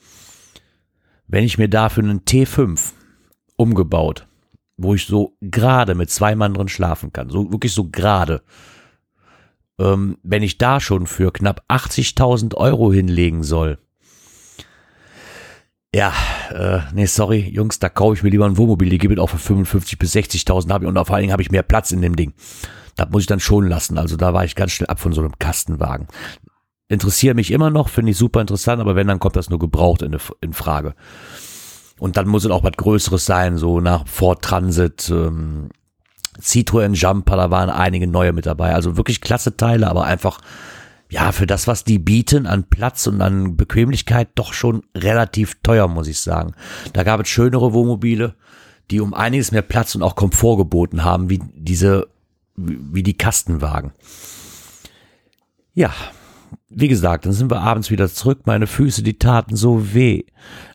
Wenn 1.28 1.44
ich 1.44 1.58
mir 1.58 1.70
dafür 1.70 2.04
einen 2.04 2.22
T5 2.22 2.92
umgebaut, 3.58 4.28
wo 4.78 4.94
ich 4.94 5.06
so 5.06 5.36
gerade 5.42 5.96
mit 5.96 6.10
zwei 6.10 6.36
Mann 6.36 6.54
drin 6.54 6.68
schlafen 6.70 7.12
kann, 7.12 7.30
so 7.30 7.52
wirklich 7.52 7.74
so 7.74 7.90
gerade, 7.90 8.42
ähm, 9.80 10.18
wenn 10.24 10.44
ich 10.44 10.58
da 10.58 10.80
schon 10.80 11.08
für 11.08 11.32
knapp 11.32 11.64
80.000 11.70 12.56
Euro 12.56 12.92
hinlegen 12.92 13.44
soll, 13.44 13.80
Ja, 15.96 16.14
äh, 16.52 16.80
nee, 16.94 17.06
sorry, 17.06 17.50
Jungs, 17.50 17.80
da 17.80 17.90
kaufe 17.90 18.16
ich 18.16 18.24
mir 18.24 18.30
lieber 18.30 18.46
ein 18.46 18.58
Wohnmobil, 18.58 18.90
die 18.90 18.98
gibt 18.98 19.14
es 19.14 19.20
auch 19.20 19.30
für 19.30 19.38
55 19.38 19.98
bis 19.98 20.16
60.000 20.16 20.70
habe 20.72 20.86
ich 20.86 20.90
und 20.90 20.96
vor 20.96 21.16
allen 21.16 21.22
Dingen 21.24 21.32
habe 21.32 21.42
ich 21.42 21.50
mehr 21.50 21.64
Platz 21.64 21.92
in 21.92 22.02
dem 22.02 22.16
Ding. 22.16 22.34
Das 22.98 23.10
muss 23.10 23.22
ich 23.22 23.28
dann 23.28 23.40
schon 23.40 23.68
lassen. 23.68 23.98
Also 23.98 24.18
da 24.18 24.34
war 24.34 24.44
ich 24.44 24.56
ganz 24.56 24.74
schnell 24.74 24.88
ab 24.88 25.00
von 25.00 25.14
so 25.14 25.22
einem 25.22 25.38
Kastenwagen. 25.40 26.08
Interessiert 26.90 27.36
mich 27.36 27.52
immer 27.52 27.70
noch, 27.70 27.90
finde 27.90 28.12
ich 28.12 28.18
super 28.18 28.42
interessant, 28.42 28.82
aber 28.82 28.96
wenn, 28.96 29.08
dann 29.08 29.20
kommt 29.20 29.36
das 29.36 29.50
nur 29.50 29.60
gebraucht 29.60 30.02
in, 30.02 30.18
in 30.42 30.54
Frage. 30.54 30.96
Und 32.00 32.18
dann 32.18 32.28
muss 32.28 32.46
es 32.46 32.52
auch 32.52 32.64
was 32.64 32.74
Größeres 32.78 33.26
sein, 33.26 33.58
so 33.58 33.80
nach 33.82 34.08
Ford 34.08 34.42
Transit, 34.42 35.10
ähm, 35.10 35.70
Citroën 36.40 36.94
Jumper, 36.94 37.36
da 37.36 37.50
waren 37.50 37.70
einige 37.70 38.08
neue 38.08 38.34
mit 38.34 38.46
dabei. 38.46 38.74
Also 38.74 38.98
wirklich 38.98 39.22
klasse 39.22 39.58
Teile, 39.58 39.90
aber 39.90 40.06
einfach, 40.06 40.40
ja, 41.10 41.32
für 41.32 41.48
das, 41.48 41.68
was 41.68 41.84
die 41.84 42.00
bieten 42.00 42.46
an 42.46 42.66
Platz 42.70 43.08
und 43.08 43.22
an 43.22 43.58
Bequemlichkeit, 43.58 44.30
doch 44.36 44.54
schon 44.54 44.84
relativ 44.96 45.58
teuer, 45.64 45.88
muss 45.88 46.08
ich 46.08 46.20
sagen. 46.20 46.54
Da 46.94 47.04
gab 47.04 47.20
es 47.20 47.28
schönere 47.28 47.74
Wohnmobile, 47.74 48.36
die 48.92 49.02
um 49.02 49.14
einiges 49.14 49.52
mehr 49.52 49.62
Platz 49.64 49.96
und 49.96 50.04
auch 50.04 50.16
Komfort 50.16 50.58
geboten 50.58 51.04
haben, 51.04 51.30
wie 51.30 51.42
diese, 51.56 52.08
wie 52.58 53.04
die 53.04 53.18
Kastenwagen. 53.18 53.94
Ja, 55.74 55.94
wie 56.70 56.88
gesagt, 56.88 57.26
dann 57.26 57.34
sind 57.34 57.52
wir 57.52 57.62
abends 57.62 57.92
wieder 57.92 58.10
zurück. 58.10 58.42
Meine 58.46 58.68
Füße, 58.68 59.04
die 59.04 59.20
taten 59.20 59.56
so 59.56 59.94
weh. 59.94 60.24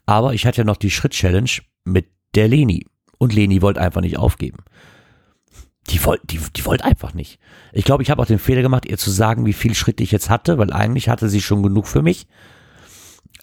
Aber 0.06 0.32
ich 0.32 0.46
hatte 0.46 0.58
ja 0.58 0.64
noch 0.64 0.76
die 0.76 0.90
Schritt-Challenge 0.90 1.50
mit 1.84 2.06
der 2.34 2.48
Leni. 2.48 2.86
Und 3.18 3.34
Leni 3.34 3.62
wollte 3.62 3.80
einfach 3.80 4.00
nicht 4.00 4.16
aufgeben. 4.16 4.58
Die 5.90 6.04
wollte, 6.04 6.26
die, 6.26 6.40
die 6.56 6.64
wollte 6.64 6.84
einfach 6.84 7.12
nicht. 7.12 7.40
Ich 7.72 7.84
glaube, 7.84 8.02
ich 8.02 8.10
habe 8.10 8.22
auch 8.22 8.26
den 8.26 8.38
Fehler 8.38 8.62
gemacht, 8.62 8.86
ihr 8.86 8.98
zu 8.98 9.10
sagen, 9.10 9.46
wie 9.46 9.52
viel 9.52 9.74
Schritte 9.74 10.02
ich 10.02 10.12
jetzt 10.12 10.30
hatte, 10.30 10.58
weil 10.58 10.72
eigentlich 10.72 11.08
hatte 11.08 11.28
sie 11.28 11.40
schon 11.40 11.62
genug 11.62 11.88
für 11.88 12.02
mich. 12.02 12.28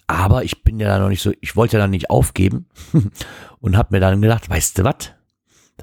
Aber 0.06 0.42
ich 0.42 0.64
bin 0.64 0.80
ja 0.80 0.88
da 0.88 0.98
noch 0.98 1.08
nicht 1.08 1.22
so, 1.22 1.32
ich 1.40 1.54
wollte 1.56 1.76
ja 1.76 1.82
dann 1.82 1.90
nicht 1.90 2.10
aufgeben 2.10 2.66
und 3.60 3.76
habe 3.76 3.94
mir 3.94 4.00
dann 4.00 4.20
gedacht, 4.20 4.48
weißt 4.48 4.78
du 4.78 4.84
was? 4.84 5.12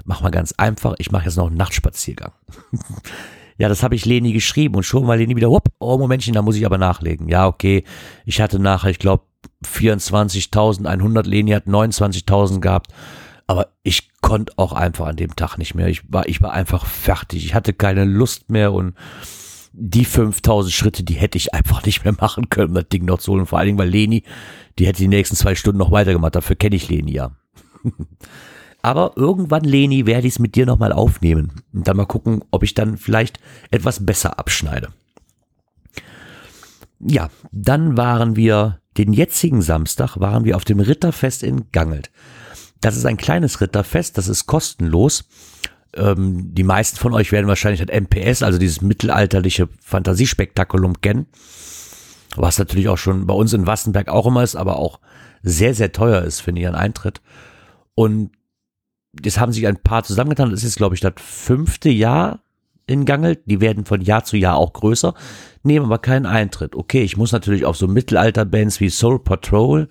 Machen 0.04 0.24
wir 0.24 0.30
ganz 0.30 0.52
einfach. 0.56 0.94
Ich 0.98 1.10
mache 1.10 1.26
jetzt 1.26 1.36
noch 1.36 1.46
einen 1.46 1.56
Nachtspaziergang. 1.56 2.32
ja, 3.58 3.68
das 3.68 3.82
habe 3.82 3.94
ich 3.94 4.04
Leni 4.04 4.32
geschrieben 4.32 4.74
und 4.76 4.84
schon 4.84 5.04
mal 5.04 5.18
Leni 5.18 5.36
wieder, 5.36 5.50
hopp, 5.50 5.68
oh 5.78 5.98
Momentchen, 5.98 6.34
da 6.34 6.42
muss 6.42 6.56
ich 6.56 6.66
aber 6.66 6.78
nachlegen. 6.78 7.28
Ja, 7.28 7.46
okay. 7.46 7.84
Ich 8.24 8.40
hatte 8.40 8.58
nachher, 8.58 8.90
ich 8.90 8.98
glaube, 8.98 9.24
24.100, 9.64 11.26
Leni 11.26 11.50
hat 11.52 11.66
29.000 11.66 12.60
gehabt. 12.60 12.92
Aber 13.46 13.68
ich 13.82 14.10
konnte 14.20 14.52
auch 14.56 14.72
einfach 14.72 15.06
an 15.06 15.16
dem 15.16 15.34
Tag 15.34 15.56
nicht 15.56 15.74
mehr. 15.74 15.88
Ich 15.88 16.12
war, 16.12 16.28
ich 16.28 16.42
war 16.42 16.52
einfach 16.52 16.84
fertig. 16.84 17.46
Ich 17.46 17.54
hatte 17.54 17.72
keine 17.72 18.04
Lust 18.04 18.50
mehr 18.50 18.72
und 18.74 18.94
die 19.72 20.04
5000 20.04 20.72
Schritte, 20.72 21.02
die 21.04 21.14
hätte 21.14 21.38
ich 21.38 21.54
einfach 21.54 21.84
nicht 21.84 22.04
mehr 22.04 22.12
machen 22.12 22.50
können, 22.50 22.74
das 22.74 22.88
Ding 22.88 23.04
noch 23.04 23.18
zu 23.18 23.32
holen. 23.32 23.46
Vor 23.46 23.58
allen 23.58 23.66
Dingen, 23.66 23.78
weil 23.78 23.88
Leni, 23.88 24.24
die 24.78 24.86
hätte 24.86 24.98
die 24.98 25.08
nächsten 25.08 25.36
zwei 25.36 25.54
Stunden 25.54 25.78
noch 25.78 25.90
weitergemacht. 25.90 26.34
Dafür 26.34 26.56
kenne 26.56 26.76
ich 26.76 26.88
Leni 26.88 27.12
ja. 27.12 27.30
Aber 28.88 29.12
irgendwann, 29.16 29.64
Leni, 29.64 30.06
werde 30.06 30.26
ich 30.26 30.32
es 30.32 30.38
mit 30.38 30.54
dir 30.54 30.64
nochmal 30.64 30.94
aufnehmen 30.94 31.52
und 31.74 31.86
dann 31.86 31.98
mal 31.98 32.06
gucken, 32.06 32.42
ob 32.50 32.62
ich 32.62 32.72
dann 32.72 32.96
vielleicht 32.96 33.38
etwas 33.70 34.06
besser 34.06 34.38
abschneide. 34.38 34.88
Ja, 36.98 37.28
dann 37.52 37.98
waren 37.98 38.34
wir, 38.34 38.80
den 38.96 39.12
jetzigen 39.12 39.60
Samstag 39.60 40.18
waren 40.18 40.46
wir 40.46 40.56
auf 40.56 40.64
dem 40.64 40.80
Ritterfest 40.80 41.42
in 41.42 41.70
Gangelt. 41.70 42.10
Das 42.80 42.96
ist 42.96 43.04
ein 43.04 43.18
kleines 43.18 43.60
Ritterfest, 43.60 44.16
das 44.16 44.26
ist 44.26 44.46
kostenlos. 44.46 45.28
Ähm, 45.94 46.54
die 46.54 46.64
meisten 46.64 46.96
von 46.96 47.12
euch 47.12 47.30
werden 47.30 47.46
wahrscheinlich 47.46 47.84
das 47.84 47.94
MPS, 47.94 48.42
also 48.42 48.58
dieses 48.58 48.80
mittelalterliche 48.80 49.68
Fantasiespektakulum 49.82 51.02
kennen. 51.02 51.26
Was 52.36 52.58
natürlich 52.58 52.88
auch 52.88 52.96
schon 52.96 53.26
bei 53.26 53.34
uns 53.34 53.52
in 53.52 53.66
Wassenberg 53.66 54.08
auch 54.08 54.24
immer 54.24 54.44
ist, 54.44 54.56
aber 54.56 54.76
auch 54.76 54.98
sehr, 55.42 55.74
sehr 55.74 55.92
teuer 55.92 56.22
ist, 56.22 56.40
finde 56.40 56.62
ich, 56.62 56.66
ein 56.66 56.74
Eintritt. 56.74 57.20
Und 57.94 58.30
jetzt 59.24 59.38
haben 59.38 59.52
sich 59.52 59.66
ein 59.66 59.82
paar 59.82 60.04
zusammengetan. 60.04 60.50
Das 60.50 60.64
ist, 60.64 60.76
glaube 60.76 60.94
ich, 60.94 61.00
das 61.00 61.14
fünfte 61.16 61.88
Jahr 61.88 62.40
in 62.86 63.04
Gangelt. 63.04 63.40
Die 63.46 63.60
werden 63.60 63.84
von 63.84 64.00
Jahr 64.00 64.24
zu 64.24 64.36
Jahr 64.36 64.56
auch 64.56 64.72
größer, 64.72 65.14
nehmen 65.62 65.86
aber 65.86 65.98
keinen 65.98 66.26
Eintritt. 66.26 66.74
Okay, 66.74 67.02
ich 67.02 67.16
muss 67.16 67.32
natürlich 67.32 67.64
auf 67.64 67.76
so 67.76 67.86
Mittelalter-Bands 67.86 68.80
wie 68.80 68.90
Soul 68.90 69.22
Patrol, 69.22 69.88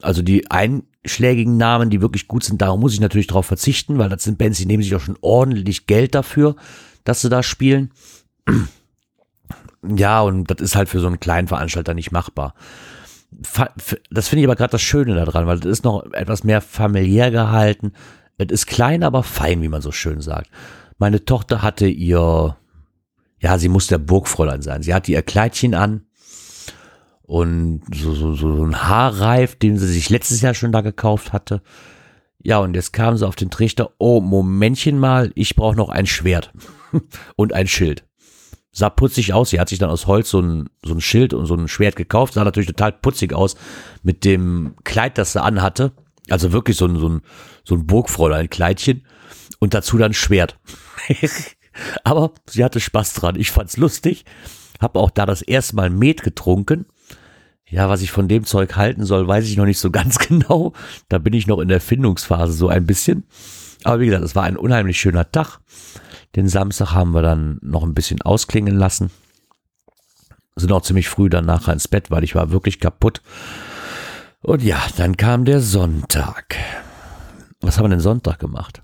also 0.00 0.22
die 0.22 0.50
ein 0.50 0.84
schlägigen 1.04 1.56
Namen, 1.56 1.90
die 1.90 2.00
wirklich 2.00 2.28
gut 2.28 2.44
sind, 2.44 2.62
darum 2.62 2.80
muss 2.80 2.94
ich 2.94 3.00
natürlich 3.00 3.26
darauf 3.26 3.46
verzichten, 3.46 3.98
weil 3.98 4.08
das 4.08 4.22
sind 4.22 4.38
Bands, 4.38 4.58
die 4.58 4.66
nehmen 4.66 4.82
sich 4.82 4.94
auch 4.94 5.00
schon 5.00 5.18
ordentlich 5.20 5.86
Geld 5.86 6.14
dafür, 6.14 6.56
dass 7.04 7.20
sie 7.20 7.28
da 7.28 7.42
spielen. 7.42 7.90
Ja, 9.84 10.20
und 10.20 10.48
das 10.48 10.60
ist 10.60 10.76
halt 10.76 10.88
für 10.88 11.00
so 11.00 11.08
einen 11.08 11.18
kleinen 11.18 11.48
Veranstalter 11.48 11.92
nicht 11.92 12.12
machbar. 12.12 12.54
Das 14.10 14.28
finde 14.28 14.42
ich 14.42 14.46
aber 14.46 14.56
gerade 14.56 14.72
das 14.72 14.82
Schöne 14.82 15.14
daran, 15.14 15.46
weil 15.46 15.58
das 15.58 15.70
ist 15.70 15.84
noch 15.84 16.04
etwas 16.12 16.44
mehr 16.44 16.60
familiär 16.60 17.30
gehalten. 17.30 17.92
Es 18.38 18.50
ist 18.50 18.66
klein, 18.66 19.02
aber 19.02 19.22
fein, 19.22 19.62
wie 19.62 19.68
man 19.68 19.82
so 19.82 19.92
schön 19.92 20.20
sagt. 20.20 20.50
Meine 20.98 21.24
Tochter 21.24 21.62
hatte 21.62 21.86
ihr, 21.86 22.56
ja, 23.40 23.58
sie 23.58 23.68
muss 23.68 23.86
der 23.86 23.98
Burgfräulein 23.98 24.62
sein. 24.62 24.82
Sie 24.82 24.94
hatte 24.94 25.12
ihr 25.12 25.22
Kleidchen 25.22 25.74
an, 25.74 26.06
und 27.32 27.80
so, 27.94 28.14
so, 28.14 28.34
so 28.34 28.62
ein 28.62 28.82
Haarreif, 28.82 29.56
den 29.56 29.78
sie 29.78 29.86
sich 29.86 30.10
letztes 30.10 30.42
Jahr 30.42 30.52
schon 30.52 30.70
da 30.70 30.82
gekauft 30.82 31.32
hatte. 31.32 31.62
Ja, 32.42 32.58
und 32.58 32.74
jetzt 32.74 32.92
kam 32.92 33.16
sie 33.16 33.26
auf 33.26 33.36
den 33.36 33.48
Trichter, 33.48 33.92
oh, 33.96 34.20
Momentchen 34.20 34.98
mal, 34.98 35.32
ich 35.34 35.56
brauche 35.56 35.74
noch 35.74 35.88
ein 35.88 36.06
Schwert 36.06 36.52
und 37.36 37.54
ein 37.54 37.68
Schild. 37.68 38.04
Sah 38.72 38.88
putzig 38.90 39.34
aus, 39.34 39.50
sie 39.50 39.60
hat 39.60 39.68
sich 39.68 39.78
dann 39.78 39.90
aus 39.90 40.06
Holz 40.06 40.30
so 40.30 40.40
ein, 40.40 40.70
so 40.82 40.94
ein 40.94 41.00
Schild 41.00 41.34
und 41.34 41.46
so 41.46 41.54
ein 41.54 41.68
Schwert 41.68 41.94
gekauft, 41.94 42.34
sah 42.34 42.44
natürlich 42.44 42.68
total 42.68 42.92
putzig 42.92 43.34
aus 43.34 43.54
mit 44.02 44.24
dem 44.24 44.74
Kleid, 44.84 45.18
das 45.18 45.32
sie 45.32 45.42
anhatte. 45.42 45.92
Also 46.30 46.52
wirklich 46.52 46.76
so 46.76 46.86
ein, 46.86 46.96
so 46.96 47.08
ein, 47.08 47.22
so 47.64 47.74
ein 47.74 47.86
Burgfräulein-Kleidchen 47.86 49.04
und 49.58 49.74
dazu 49.74 49.98
dann 49.98 50.14
Schwert. 50.14 50.58
Aber 52.04 52.32
sie 52.48 52.64
hatte 52.64 52.80
Spaß 52.80 53.14
dran, 53.14 53.36
ich 53.36 53.50
fand's 53.50 53.76
lustig, 53.76 54.24
habe 54.80 54.98
auch 55.00 55.10
da 55.10 55.26
das 55.26 55.42
erste 55.42 55.76
Mal 55.76 55.90
Met 55.90 56.22
getrunken 56.22 56.86
ja, 57.72 57.88
was 57.88 58.02
ich 58.02 58.10
von 58.10 58.28
dem 58.28 58.44
Zeug 58.44 58.76
halten 58.76 59.06
soll, 59.06 59.26
weiß 59.26 59.48
ich 59.48 59.56
noch 59.56 59.64
nicht 59.64 59.78
so 59.78 59.90
ganz 59.92 60.18
genau. 60.18 60.74
Da 61.08 61.18
bin 61.18 61.32
ich 61.32 61.46
noch 61.46 61.58
in 61.58 61.68
der 61.68 61.80
Findungsphase 61.80 62.52
so 62.52 62.68
ein 62.68 62.86
bisschen. 62.86 63.24
Aber 63.82 63.98
wie 63.98 64.06
gesagt, 64.06 64.24
es 64.24 64.36
war 64.36 64.44
ein 64.44 64.58
unheimlich 64.58 65.00
schöner 65.00 65.32
Tag. 65.32 65.58
Den 66.34 66.48
Samstag 66.48 66.92
haben 66.92 67.12
wir 67.12 67.22
dann 67.22 67.58
noch 67.62 67.82
ein 67.82 67.94
bisschen 67.94 68.22
ausklingen 68.22 68.76
lassen. 68.76 69.10
Sind 70.56 70.72
auch 70.72 70.82
ziemlich 70.82 71.08
früh 71.08 71.28
dann 71.28 71.46
nachher 71.46 71.72
ins 71.72 71.88
Bett, 71.88 72.10
weil 72.10 72.24
ich 72.24 72.34
war 72.34 72.50
wirklich 72.50 72.80
kaputt. 72.80 73.22
Und 74.42 74.62
ja, 74.62 74.82
dann 74.96 75.16
kam 75.16 75.44
der 75.44 75.60
Sonntag. 75.60 76.56
Was 77.60 77.78
haben 77.78 77.84
wir 77.84 77.90
denn 77.90 78.00
Sonntag 78.00 78.38
gemacht? 78.38 78.82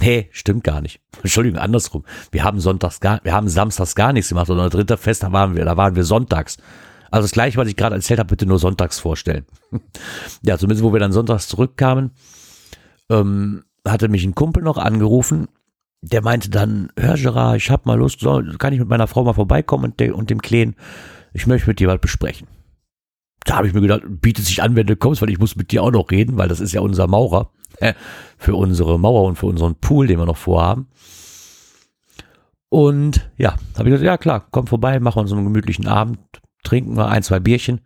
Nee, 0.00 0.28
stimmt 0.32 0.64
gar 0.64 0.80
nicht. 0.80 1.00
Entschuldigung, 1.22 1.58
andersrum. 1.58 2.04
Wir 2.30 2.44
haben 2.44 2.60
sonntags 2.60 3.00
gar, 3.00 3.20
wir 3.24 3.32
haben 3.32 3.48
samstags 3.48 3.94
gar 3.94 4.12
nichts 4.12 4.28
gemacht, 4.28 4.46
sondern 4.46 4.70
dritter 4.70 4.96
Fest, 4.96 5.22
da 5.22 5.32
waren 5.32 5.56
wir, 5.56 5.64
da 5.64 5.76
waren 5.76 5.96
wir 5.96 6.04
sonntags. 6.04 6.56
Also 7.10 7.24
das 7.24 7.32
gleiche, 7.32 7.58
was 7.58 7.68
ich 7.68 7.76
gerade 7.76 7.96
erzählt 7.96 8.20
habe, 8.20 8.28
bitte 8.28 8.46
nur 8.46 8.58
sonntags 8.58 8.98
vorstellen. 8.98 9.46
ja, 10.42 10.58
zumindest 10.58 10.84
wo 10.84 10.92
wir 10.92 11.00
dann 11.00 11.12
sonntags 11.12 11.48
zurückkamen, 11.48 12.12
ähm, 13.10 13.64
hatte 13.90 14.08
mich 14.08 14.24
ein 14.24 14.34
Kumpel 14.34 14.62
noch 14.62 14.78
angerufen, 14.78 15.48
der 16.02 16.22
meinte 16.22 16.50
dann, 16.50 16.90
hör 16.96 17.14
Gerard, 17.14 17.56
ich 17.56 17.70
hab 17.70 17.86
mal 17.86 17.98
Lust, 17.98 18.20
soll, 18.20 18.56
kann 18.58 18.72
ich 18.72 18.78
mit 18.78 18.88
meiner 18.88 19.06
Frau 19.06 19.24
mal 19.24 19.32
vorbeikommen 19.32 19.86
und, 19.86 20.00
de, 20.00 20.10
und 20.10 20.30
dem 20.30 20.42
Kleen, 20.42 20.76
ich 21.32 21.46
möchte 21.46 21.68
mit 21.68 21.80
dir 21.80 21.88
was 21.88 22.00
besprechen. 22.00 22.46
Da 23.44 23.56
habe 23.56 23.66
ich 23.66 23.74
mir 23.74 23.80
gedacht, 23.80 24.02
bietet 24.06 24.44
sich 24.44 24.62
an, 24.62 24.76
wenn 24.76 24.86
du 24.86 24.96
kommst, 24.96 25.22
weil 25.22 25.30
ich 25.30 25.38
muss 25.38 25.56
mit 25.56 25.72
dir 25.72 25.82
auch 25.82 25.90
noch 25.90 26.10
reden, 26.10 26.36
weil 26.36 26.48
das 26.48 26.60
ist 26.60 26.72
ja 26.72 26.80
unser 26.80 27.06
Maurer. 27.06 27.50
für 28.38 28.54
unsere 28.54 28.98
Mauer 28.98 29.24
und 29.24 29.36
für 29.36 29.46
unseren 29.46 29.76
Pool, 29.76 30.06
den 30.06 30.18
wir 30.18 30.26
noch 30.26 30.36
vorhaben. 30.36 30.88
Und 32.68 33.30
ja, 33.36 33.56
habe 33.76 33.88
ich 33.88 33.92
gesagt, 33.92 34.02
ja 34.02 34.18
klar, 34.18 34.46
komm 34.50 34.66
vorbei, 34.66 35.00
machen 35.00 35.20
uns 35.20 35.32
einen 35.32 35.44
gemütlichen 35.44 35.86
Abend, 35.86 36.18
trinken 36.64 36.96
wir 36.96 37.08
ein, 37.08 37.22
zwei 37.22 37.40
Bierchen 37.40 37.80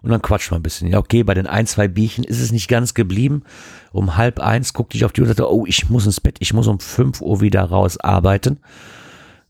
und 0.00 0.10
dann 0.10 0.22
quatschen 0.22 0.52
wir 0.52 0.58
ein 0.58 0.62
bisschen. 0.62 0.88
Ja, 0.88 0.98
okay, 0.98 1.22
bei 1.22 1.34
den 1.34 1.46
ein, 1.46 1.66
zwei 1.66 1.88
Bierchen 1.88 2.24
ist 2.24 2.40
es 2.40 2.52
nicht 2.52 2.68
ganz 2.68 2.94
geblieben. 2.94 3.42
Um 3.92 4.16
halb 4.16 4.40
eins 4.40 4.72
guckte 4.72 4.96
ich 4.96 5.04
auf 5.04 5.12
die 5.12 5.20
Uhr 5.20 5.26
und 5.26 5.36
sagte, 5.36 5.52
oh, 5.52 5.66
ich 5.66 5.90
muss 5.90 6.06
ins 6.06 6.20
Bett, 6.20 6.36
ich 6.40 6.54
muss 6.54 6.66
um 6.66 6.80
fünf 6.80 7.20
Uhr 7.20 7.40
wieder 7.40 7.62
raus 7.62 7.98
arbeiten. 7.98 8.60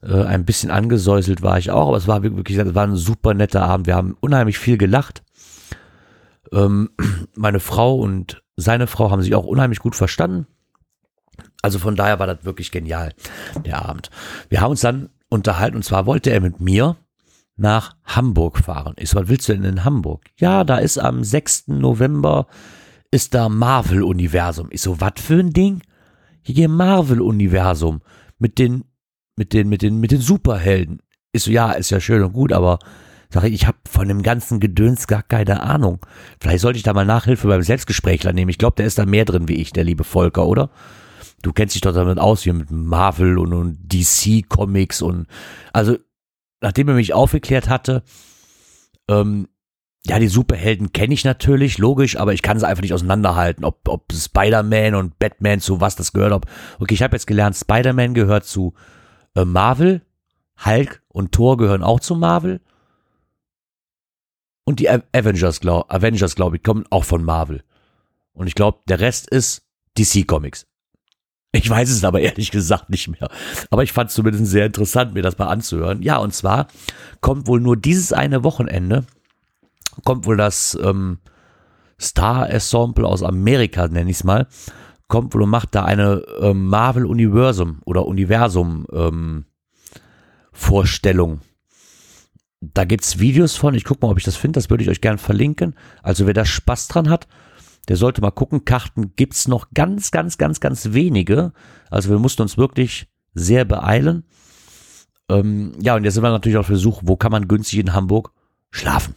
Äh, 0.02 0.24
ein 0.24 0.44
bisschen 0.44 0.70
angesäuselt 0.70 1.42
war 1.42 1.58
ich 1.58 1.70
auch, 1.70 1.88
aber 1.88 1.96
es 1.96 2.08
war 2.08 2.22
wirklich, 2.22 2.58
es 2.58 2.74
war 2.74 2.86
ein 2.86 2.96
super 2.96 3.34
netter 3.34 3.62
Abend. 3.62 3.86
Wir 3.86 3.96
haben 3.96 4.16
unheimlich 4.20 4.58
viel 4.58 4.76
gelacht. 4.76 5.22
Ähm, 6.52 6.90
meine 7.36 7.60
Frau 7.60 7.96
und 7.96 8.42
seine 8.56 8.86
Frau 8.86 9.10
haben 9.10 9.22
sich 9.22 9.34
auch 9.34 9.44
unheimlich 9.44 9.78
gut 9.78 9.96
verstanden. 9.96 10.46
Also 11.62 11.78
von 11.78 11.96
daher 11.96 12.18
war 12.18 12.26
das 12.26 12.44
wirklich 12.44 12.72
genial, 12.72 13.12
der 13.64 13.88
Abend. 13.88 14.10
Wir 14.48 14.60
haben 14.60 14.72
uns 14.72 14.80
dann 14.80 15.10
unterhalten 15.28 15.76
und 15.76 15.84
zwar 15.84 16.06
wollte 16.06 16.30
er 16.30 16.40
mit 16.40 16.60
mir 16.60 16.96
nach 17.56 17.96
Hamburg 18.04 18.58
fahren. 18.58 18.94
Ich 18.98 19.10
so, 19.10 19.20
was 19.20 19.28
willst 19.28 19.48
du 19.48 19.52
denn 19.52 19.64
in 19.64 19.84
Hamburg? 19.84 20.24
Ja, 20.36 20.64
da 20.64 20.78
ist 20.78 20.98
am 20.98 21.22
6. 21.22 21.68
November 21.68 22.46
ist 23.12 23.34
da 23.34 23.48
Marvel-Universum. 23.48 24.68
Ich 24.70 24.82
so, 24.82 25.00
was 25.00 25.12
für 25.18 25.38
ein 25.38 25.52
Ding? 25.52 25.82
Hier 26.42 26.68
Marvel-Universum 26.68 28.00
mit 28.40 28.58
den, 28.58 28.84
mit 29.36 29.52
den, 29.52 29.68
mit 29.68 29.82
den, 29.82 30.00
mit 30.00 30.10
den 30.10 30.20
Superhelden. 30.20 31.00
Ich 31.30 31.44
so, 31.44 31.52
ja, 31.52 31.70
ist 31.70 31.90
ja 31.90 32.00
schön 32.00 32.24
und 32.24 32.32
gut, 32.32 32.52
aber 32.52 32.80
Sag 33.32 33.44
ich, 33.44 33.54
ich 33.54 33.66
habe 33.66 33.78
von 33.88 34.08
dem 34.08 34.22
ganzen 34.22 34.60
Gedöns 34.60 35.06
gar 35.06 35.22
keine 35.22 35.62
Ahnung. 35.62 36.04
Vielleicht 36.38 36.60
sollte 36.60 36.76
ich 36.76 36.82
da 36.82 36.92
mal 36.92 37.06
Nachhilfe 37.06 37.48
beim 37.48 37.62
Selbstgesprächler 37.62 38.34
nehmen. 38.34 38.50
Ich 38.50 38.58
glaube, 38.58 38.76
der 38.76 38.84
ist 38.84 38.98
da 38.98 39.06
mehr 39.06 39.24
drin 39.24 39.48
wie 39.48 39.54
ich, 39.54 39.72
der 39.72 39.84
liebe 39.84 40.04
Volker, 40.04 40.46
oder? 40.46 40.68
Du 41.40 41.52
kennst 41.54 41.74
dich 41.74 41.80
doch 41.80 41.94
damit 41.94 42.18
aus, 42.18 42.42
hier 42.42 42.52
mit 42.52 42.70
Marvel 42.70 43.38
und, 43.38 43.54
und 43.54 43.78
DC 43.90 44.46
Comics 44.48 45.00
und 45.00 45.26
also 45.72 45.96
nachdem 46.60 46.88
er 46.88 46.94
mich 46.94 47.14
aufgeklärt 47.14 47.70
hatte, 47.70 48.02
ähm, 49.08 49.48
ja, 50.06 50.18
die 50.18 50.28
Superhelden 50.28 50.92
kenne 50.92 51.14
ich 51.14 51.24
natürlich, 51.24 51.78
logisch, 51.78 52.16
aber 52.16 52.32
ich 52.32 52.42
kann 52.42 52.58
sie 52.58 52.66
einfach 52.66 52.82
nicht 52.82 52.94
auseinanderhalten, 52.94 53.64
ob, 53.64 53.88
ob 53.88 54.12
Spider-Man 54.12 54.96
und 54.96 55.18
Batman 55.18 55.60
zu 55.60 55.80
was 55.80 55.94
das 55.94 56.12
gehört. 56.12 56.32
Ob, 56.32 56.46
okay, 56.80 56.94
ich 56.94 57.02
habe 57.02 57.14
jetzt 57.14 57.26
gelernt, 57.26 57.56
Spider-Man 57.56 58.14
gehört 58.14 58.44
zu 58.44 58.74
äh, 59.36 59.44
Marvel, 59.44 60.02
Hulk 60.64 61.02
und 61.08 61.32
Thor 61.32 61.56
gehören 61.56 61.84
auch 61.84 62.00
zu 62.00 62.16
Marvel. 62.16 62.60
Und 64.64 64.80
die 64.80 64.88
Avengers, 64.88 65.60
glaube 65.60 65.90
Avengers, 65.90 66.34
glaub 66.34 66.54
ich, 66.54 66.62
kommen 66.62 66.84
auch 66.90 67.04
von 67.04 67.22
Marvel. 67.22 67.62
Und 68.32 68.46
ich 68.46 68.54
glaube, 68.54 68.80
der 68.88 69.00
Rest 69.00 69.28
ist 69.28 69.62
DC 69.98 70.26
Comics. 70.26 70.66
Ich 71.52 71.68
weiß 71.68 71.90
es 71.90 72.02
aber 72.02 72.20
ehrlich 72.20 72.50
gesagt 72.50 72.88
nicht 72.88 73.08
mehr. 73.08 73.28
Aber 73.70 73.82
ich 73.82 73.92
fand 73.92 74.08
es 74.08 74.16
zumindest 74.16 74.46
sehr 74.46 74.66
interessant, 74.66 75.14
mir 75.14 75.22
das 75.22 75.38
mal 75.38 75.48
anzuhören. 75.48 76.02
Ja, 76.02 76.16
und 76.16 76.32
zwar 76.34 76.68
kommt 77.20 77.46
wohl 77.46 77.60
nur 77.60 77.76
dieses 77.76 78.12
eine 78.12 78.42
Wochenende, 78.42 79.04
kommt 80.04 80.26
wohl 80.26 80.36
das 80.36 80.78
ähm, 80.82 81.18
Star 82.00 82.50
Ensemble 82.50 83.06
aus 83.06 83.22
Amerika, 83.22 83.88
nenne 83.88 84.10
ich 84.10 84.16
es 84.18 84.24
mal, 84.24 84.48
kommt 85.08 85.34
wohl 85.34 85.42
und 85.42 85.50
macht 85.50 85.74
da 85.74 85.84
eine 85.84 86.22
ähm, 86.40 86.66
Marvel 86.66 87.06
Universum 87.06 87.80
oder 87.84 88.06
Universum 88.06 88.86
ähm, 88.92 89.44
Vorstellung. 90.52 91.40
Da 92.60 92.84
gibt's 92.84 93.18
Videos 93.18 93.56
von, 93.56 93.74
ich 93.74 93.84
gucke 93.84 94.06
mal, 94.06 94.12
ob 94.12 94.18
ich 94.18 94.24
das 94.24 94.36
finde, 94.36 94.58
das 94.58 94.70
würde 94.70 94.84
ich 94.84 94.90
euch 94.90 95.00
gerne 95.00 95.18
verlinken. 95.18 95.74
Also 96.02 96.26
wer 96.26 96.34
da 96.34 96.44
Spaß 96.44 96.88
dran 96.88 97.10
hat, 97.10 97.26
der 97.88 97.96
sollte 97.96 98.20
mal 98.20 98.30
gucken. 98.30 98.64
Karten 98.64 99.14
gibt's 99.16 99.48
noch 99.48 99.70
ganz, 99.74 100.10
ganz, 100.12 100.38
ganz, 100.38 100.60
ganz 100.60 100.92
wenige. 100.92 101.52
Also 101.90 102.10
wir 102.10 102.18
mussten 102.18 102.42
uns 102.42 102.56
wirklich 102.56 103.08
sehr 103.34 103.64
beeilen. 103.64 104.24
Ähm, 105.28 105.72
ja, 105.80 105.96
und 105.96 106.04
jetzt 106.04 106.14
sind 106.14 106.22
wir 106.22 106.30
natürlich 106.30 106.58
auf 106.58 106.68
der 106.68 106.76
Suche, 106.76 107.02
wo 107.04 107.16
kann 107.16 107.32
man 107.32 107.48
günstig 107.48 107.80
in 107.80 107.92
Hamburg 107.92 108.32
schlafen. 108.70 109.14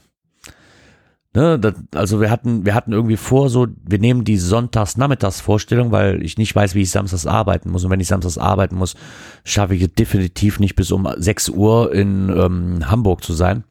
Ne, 1.36 1.60
das, 1.60 1.74
also 1.94 2.22
wir 2.22 2.32
hatten, 2.32 2.66
wir 2.66 2.74
hatten 2.74 2.94
irgendwie 2.94 3.18
vor, 3.18 3.50
so, 3.50 3.68
wir 3.86 4.00
nehmen 4.00 4.24
die 4.24 4.38
Sonntags-Nachmittags-Vorstellung, 4.38 5.92
weil 5.92 6.24
ich 6.24 6.38
nicht 6.38 6.56
weiß, 6.56 6.76
wie 6.76 6.84
ich 6.84 6.92
samstags 6.92 7.28
arbeiten 7.28 7.72
muss. 7.72 7.84
Und 7.84 7.92
wenn 7.92 8.00
ich 8.00 8.08
samstags 8.08 8.38
arbeiten 8.38 8.78
muss, 8.78 8.96
schaffe 9.44 9.76
ich 9.76 9.82
es 9.82 9.94
definitiv 9.94 10.62
nicht 10.62 10.78
bis 10.78 10.94
um 10.94 11.06
6 11.18 11.50
Uhr 11.50 11.94
in 11.94 12.30
ähm, 12.30 12.90
Hamburg 12.90 13.22
zu 13.22 13.34
sein. 13.34 13.66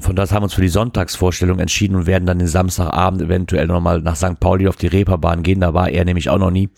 Von 0.00 0.16
daher 0.16 0.30
haben 0.30 0.40
wir 0.40 0.44
uns 0.44 0.54
für 0.54 0.62
die 0.62 0.68
Sonntagsvorstellung 0.68 1.58
entschieden 1.58 1.94
und 1.94 2.06
werden 2.06 2.24
dann 2.24 2.38
den 2.38 2.48
Samstagabend 2.48 3.20
eventuell 3.20 3.66
nochmal 3.66 4.00
nach 4.00 4.16
St. 4.16 4.40
Pauli 4.40 4.66
auf 4.66 4.76
die 4.76 4.86
Reeperbahn 4.86 5.42
gehen. 5.42 5.60
Da 5.60 5.74
war 5.74 5.90
er 5.90 6.06
nämlich 6.06 6.30
auch 6.30 6.38
noch 6.38 6.50
nie. 6.50 6.70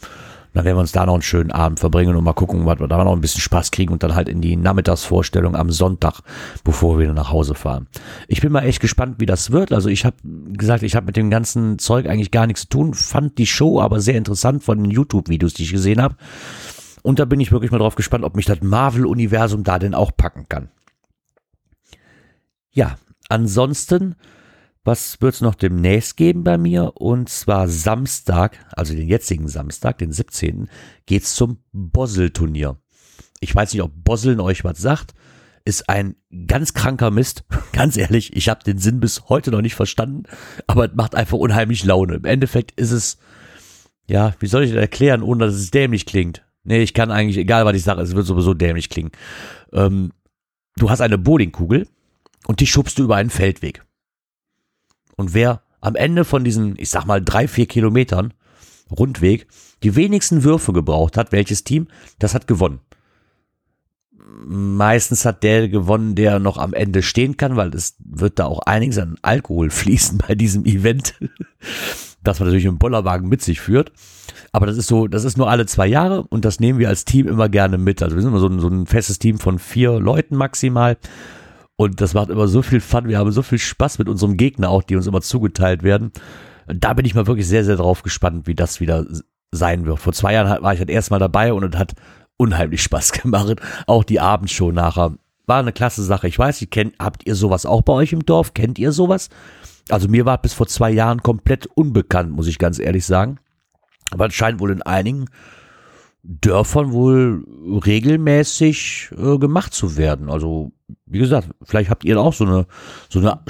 Dann 0.55 0.65
werden 0.65 0.77
wir 0.77 0.81
uns 0.81 0.93
da 0.93 1.07
noch 1.07 1.15
einen 1.15 1.23
schönen 1.23 1.51
Abend 1.51 1.81
verbringen 1.81 2.15
und 2.15 2.25
mal 2.25 2.35
gucken, 2.35 2.67
was 2.67 2.79
wir 2.79 2.88
da 2.88 3.03
noch 3.03 3.12
ein 3.12 3.21
bisschen 3.21 3.41
Spaß 3.41 3.71
kriegen 3.71 3.93
und 3.93 4.03
dann 4.03 4.15
halt 4.15 4.29
in 4.29 4.41
die 4.41 4.57
Nachmittagsvorstellung 4.57 5.57
am 5.57 5.71
Sonntag, 5.71 6.21
bevor 6.62 6.97
wir 6.99 7.05
wieder 7.05 7.15
nach 7.15 7.31
Hause 7.31 7.55
fahren. 7.55 7.88
Ich 8.29 8.41
bin 8.43 8.53
mal 8.53 8.65
echt 8.65 8.81
gespannt, 8.81 9.17
wie 9.19 9.27
das 9.27 9.51
wird. 9.51 9.73
Also 9.73 9.88
ich 9.88 10.05
habe 10.05 10.17
gesagt, 10.53 10.83
ich 10.83 10.95
habe 10.95 11.07
mit 11.07 11.17
dem 11.17 11.31
ganzen 11.31 11.79
Zeug 11.79 12.07
eigentlich 12.07 12.31
gar 12.31 12.47
nichts 12.47 12.62
zu 12.62 12.69
tun, 12.69 12.95
fand 12.95 13.38
die 13.38 13.47
Show 13.47 13.81
aber 13.81 14.01
sehr 14.01 14.17
interessant 14.17 14.62
von 14.62 14.83
den 14.83 14.91
YouTube-Videos, 14.91 15.55
die 15.55 15.62
ich 15.62 15.73
gesehen 15.73 16.03
habe. 16.03 16.17
Und 17.03 17.19
da 17.19 17.25
bin 17.25 17.41
ich 17.41 17.51
wirklich 17.51 17.71
mal 17.71 17.79
drauf 17.79 17.95
gespannt, 17.95 18.25
ob 18.25 18.37
mich 18.37 18.47
das 18.47 18.61
Marvel-Universum 18.61 19.65
da 19.65 19.79
denn 19.79 19.95
auch 19.95 20.12
packen 20.17 20.47
kann. 20.49 20.69
Ja, 22.71 22.97
ansonsten 23.29 24.15
was 24.85 25.21
wird 25.21 25.35
es 25.35 25.40
noch 25.40 25.55
demnächst 25.55 26.16
geben 26.16 26.42
bei 26.45 26.59
mir? 26.59 26.92
Und 26.97 27.29
zwar 27.29 27.68
Samstag, 27.68 28.59
also 28.73 28.95
den 28.95 29.09
jetzigen 29.09 29.49
Samstag, 29.49 29.99
den 29.99 30.12
17. 30.12 30.68
geht's 31.07 31.35
zum 31.35 31.59
Bossel-Turnier. 31.73 32.79
Ich 33.40 33.55
weiß 33.55 33.73
nicht, 33.73 33.83
ob 33.83 33.92
Bosseln 33.95 34.40
euch 34.40 34.64
was 34.64 34.79
sagt. 34.79 35.14
Ist 35.64 35.88
ein 35.88 36.16
ganz 36.49 36.75
kranker 36.75 37.12
Mist. 37.12 37.45
Ganz 37.73 37.97
ehrlich, 37.97 38.35
ich 38.37 38.49
habe 38.49 38.64
den 38.64 38.79
Sinn 38.79 38.99
bis 38.99 39.29
heute 39.29 39.53
noch 39.53 39.61
nicht 39.61 39.77
verstanden, 39.77 40.25
aber 40.66 40.87
es 40.87 40.97
macht 40.97 41.14
einfach 41.14 41.38
unheimlich 41.38 41.85
Laune. 41.85 42.14
Im 42.14 42.25
Endeffekt 42.25 42.73
ist 42.73 42.90
es, 42.90 43.18
ja, 44.09 44.35
wie 44.40 44.49
soll 44.49 44.64
ich 44.64 44.71
das 44.71 44.81
erklären, 44.81 45.23
ohne 45.23 45.47
dass 45.47 45.55
es 45.55 45.71
dämlich 45.71 46.05
klingt? 46.05 46.45
Nee, 46.64 46.83
ich 46.83 46.95
kann 46.95 47.12
eigentlich, 47.12 47.38
egal 47.38 47.64
was 47.64 47.77
ich 47.77 47.85
sage, 47.85 48.03
es 48.03 48.14
wird 48.14 48.27
sowieso 48.27 48.55
dämlich 48.55 48.88
klingen. 48.88 49.12
Ähm, 49.73 50.12
du 50.77 50.90
hast 50.90 51.01
eine 51.01 51.18
Bowlingkugel 51.18 51.87
und 52.49 52.59
die 52.59 52.66
schubst 52.66 52.99
du 52.99 53.05
über 53.05 53.16
einen 53.16 53.31
Feldweg. 53.31 53.85
Und 55.22 55.35
wer 55.35 55.62
am 55.80 55.94
Ende 55.94 56.24
von 56.24 56.42
diesen, 56.42 56.74
ich 56.78 56.90
sag 56.90 57.06
mal, 57.06 57.22
drei, 57.22 57.46
vier 57.46 57.66
Kilometern 57.66 58.35
Rundweg 58.90 59.46
die 59.85 59.94
wenigsten 59.94 60.42
Würfe 60.42 60.72
gebraucht 60.72 61.16
hat, 61.16 61.30
welches 61.30 61.62
Team, 61.62 61.87
das 62.18 62.35
hat 62.35 62.48
gewonnen. 62.48 62.80
Meistens 64.44 65.24
hat 65.24 65.44
der 65.44 65.68
gewonnen, 65.68 66.16
der 66.16 66.40
noch 66.40 66.58
am 66.58 66.74
Ende 66.74 67.04
stehen 67.04 67.37
kann, 67.37 67.54
weil 67.54 67.72
es 67.72 67.94
wird 68.00 68.40
da 68.40 68.46
auch 68.46 68.58
einiges 68.66 68.98
an 68.98 69.14
Alkohol 69.22 69.70
fließen 69.70 70.18
bei 70.18 70.35
diesem 70.35 70.64
Event, 70.64 71.14
das 72.24 72.40
man 72.40 72.48
natürlich 72.48 72.64
im 72.64 72.78
Bollerwagen 72.78 73.28
mit 73.28 73.42
sich 73.42 73.61
führt. 73.61 73.92
Aber 74.50 74.66
das 74.66 74.76
ist 74.76 74.88
so, 74.88 75.06
das 75.06 75.22
ist 75.22 75.38
nur 75.38 75.48
alle 75.48 75.66
zwei 75.66 75.87
Jahre 75.87 76.24
und 76.24 76.44
das 76.44 76.58
nehmen 76.58 76.80
wir 76.80 76.88
als 76.88 77.04
Team 77.04 77.28
immer 77.28 77.48
gerne 77.48 77.78
mit. 77.78 78.02
Also 78.02 78.16
wir 78.16 78.22
sind 78.22 78.32
immer 78.32 78.40
so 78.40 78.48
ein, 78.48 78.58
so 78.58 78.66
ein 78.66 78.87
festes 78.87 79.20
Team 79.20 79.38
von 79.38 79.61
vier 79.61 80.00
Leuten 80.00 80.35
maximal. 80.35 80.96
Und 81.76 82.00
das 82.00 82.14
macht 82.14 82.30
immer 82.30 82.48
so 82.48 82.62
viel 82.62 82.80
Fun. 82.80 83.08
Wir 83.08 83.18
haben 83.18 83.32
so 83.32 83.42
viel 83.42 83.58
Spaß 83.58 83.98
mit 83.98 84.08
unserem 84.08 84.37
Gegner 84.37 84.70
auch, 84.70 84.82
die 84.82 84.96
uns 84.96 85.06
immer 85.06 85.20
zugeteilt 85.20 85.82
werden. 85.82 86.12
Da 86.66 86.92
bin 86.92 87.04
ich 87.04 87.14
mal 87.14 87.26
wirklich 87.26 87.48
sehr, 87.48 87.64
sehr 87.64 87.76
drauf 87.76 88.02
gespannt, 88.02 88.46
wie 88.46 88.54
das 88.54 88.80
wieder 88.80 89.06
sein 89.50 89.87
wird. 89.87 89.98
Vor 89.98 90.12
zwei 90.12 90.35
Jahren 90.35 90.62
war 90.62 90.72
ich 90.72 90.78
halt 90.78 90.90
erstmal 90.90 91.20
dabei 91.20 91.52
und 91.52 91.74
es 91.74 91.78
hat 91.78 91.94
unheimlich 92.37 92.82
Spaß 92.82 93.12
gemacht. 93.22 93.56
Auch 93.87 94.04
die 94.04 94.20
Abendshow 94.20 94.70
nachher 94.72 95.16
war 95.46 95.58
eine 95.58 95.72
klasse 95.72 96.02
Sache. 96.02 96.28
Ich 96.28 96.38
weiß, 96.38 96.61
ihr 96.62 96.68
kennt, 96.68 96.94
habt 96.98 97.26
ihr 97.26 97.35
sowas 97.35 97.66
auch 97.66 97.82
bei 97.82 97.92
euch 97.92 98.12
im 98.12 98.24
Dorf? 98.24 98.54
Kennt 98.54 98.78
ihr 98.78 98.92
sowas? 98.92 99.28
Also 99.88 100.08
mir 100.08 100.24
war 100.24 100.38
bis 100.38 100.52
vor 100.52 100.68
zwei 100.68 100.90
Jahren 100.90 101.22
komplett 101.22 101.66
unbekannt, 101.66 102.30
muss 102.30 102.46
ich 102.46 102.58
ganz 102.58 102.78
ehrlich 102.78 103.04
sagen. 103.04 103.38
Aber 104.11 104.26
es 104.26 104.35
scheint 104.35 104.61
wohl 104.61 104.70
in 104.70 104.82
einigen 104.82 105.26
Dörfern 106.22 106.92
wohl 106.92 107.44
regelmäßig 107.85 109.11
äh, 109.16 109.38
gemacht 109.38 109.74
zu 109.74 109.96
werden. 109.96 110.30
Also, 110.30 110.70
wie 111.07 111.18
gesagt, 111.18 111.48
vielleicht 111.62 111.90
habt 111.90 112.05
ihr 112.05 112.18
auch 112.20 112.33
so 112.33 112.44
eine, 112.44 112.66
so 113.09 113.18
eine 113.20 113.40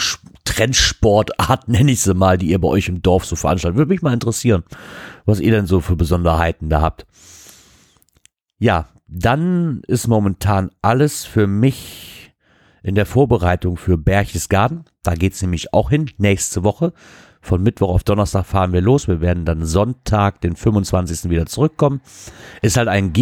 Trendsportart, 0.44 1.68
nenne 1.68 1.92
ich 1.92 2.00
sie 2.00 2.14
mal, 2.14 2.38
die 2.38 2.48
ihr 2.48 2.60
bei 2.60 2.68
euch 2.68 2.88
im 2.88 3.02
Dorf 3.02 3.24
so 3.24 3.36
veranstaltet. 3.36 3.78
Würde 3.78 3.90
mich 3.90 4.02
mal 4.02 4.14
interessieren, 4.14 4.64
was 5.24 5.40
ihr 5.40 5.52
denn 5.52 5.66
so 5.66 5.80
für 5.80 5.96
Besonderheiten 5.96 6.68
da 6.68 6.80
habt. 6.80 7.06
Ja, 8.58 8.88
dann 9.08 9.82
ist 9.86 10.08
momentan 10.08 10.70
alles 10.80 11.24
für 11.24 11.46
mich 11.46 12.32
in 12.82 12.94
der 12.94 13.06
Vorbereitung 13.06 13.76
für 13.76 13.98
Berchtesgaden. 13.98 14.84
Da 15.02 15.14
geht's 15.14 15.42
nämlich 15.42 15.72
auch 15.72 15.90
hin, 15.90 16.10
nächste 16.18 16.64
Woche. 16.64 16.92
Von 17.40 17.62
Mittwoch 17.62 17.88
auf 17.88 18.04
Donnerstag 18.04 18.46
fahren 18.46 18.72
wir 18.72 18.80
los. 18.80 19.08
Wir 19.08 19.20
werden 19.20 19.44
dann 19.44 19.64
Sonntag, 19.64 20.40
den 20.40 20.54
25. 20.54 21.28
wieder 21.28 21.46
zurückkommen. 21.46 22.00
Ist 22.62 22.76
halt 22.76 22.88
ein 22.88 23.12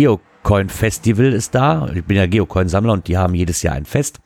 Geocoin-Festival 0.42 1.32
ist 1.32 1.54
da. 1.54 1.90
Ich 1.94 2.04
bin 2.04 2.16
ja 2.16 2.26
Geocoin-Sammler 2.26 2.92
und 2.92 3.08
die 3.08 3.16
haben 3.16 3.34
jedes 3.34 3.62
Jahr 3.62 3.74
ein 3.74 3.84
Fest. 3.84 4.20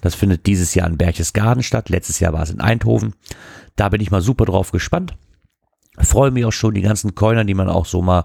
Das 0.00 0.14
findet 0.14 0.46
dieses 0.46 0.74
Jahr 0.74 0.88
in 0.88 0.96
Berchtesgaden 0.96 1.62
statt. 1.62 1.88
Letztes 1.88 2.20
Jahr 2.20 2.32
war 2.32 2.42
es 2.42 2.50
in 2.50 2.60
Eindhoven. 2.60 3.14
Da 3.76 3.88
bin 3.88 4.00
ich 4.00 4.10
mal 4.10 4.22
super 4.22 4.44
drauf 4.44 4.70
gespannt. 4.70 5.16
Freue 5.98 6.30
mich 6.30 6.44
auch 6.44 6.52
schon, 6.52 6.74
die 6.74 6.80
ganzen 6.80 7.14
Coiner, 7.14 7.44
die 7.44 7.54
man 7.54 7.68
auch 7.68 7.86
so 7.86 8.02
mal 8.02 8.24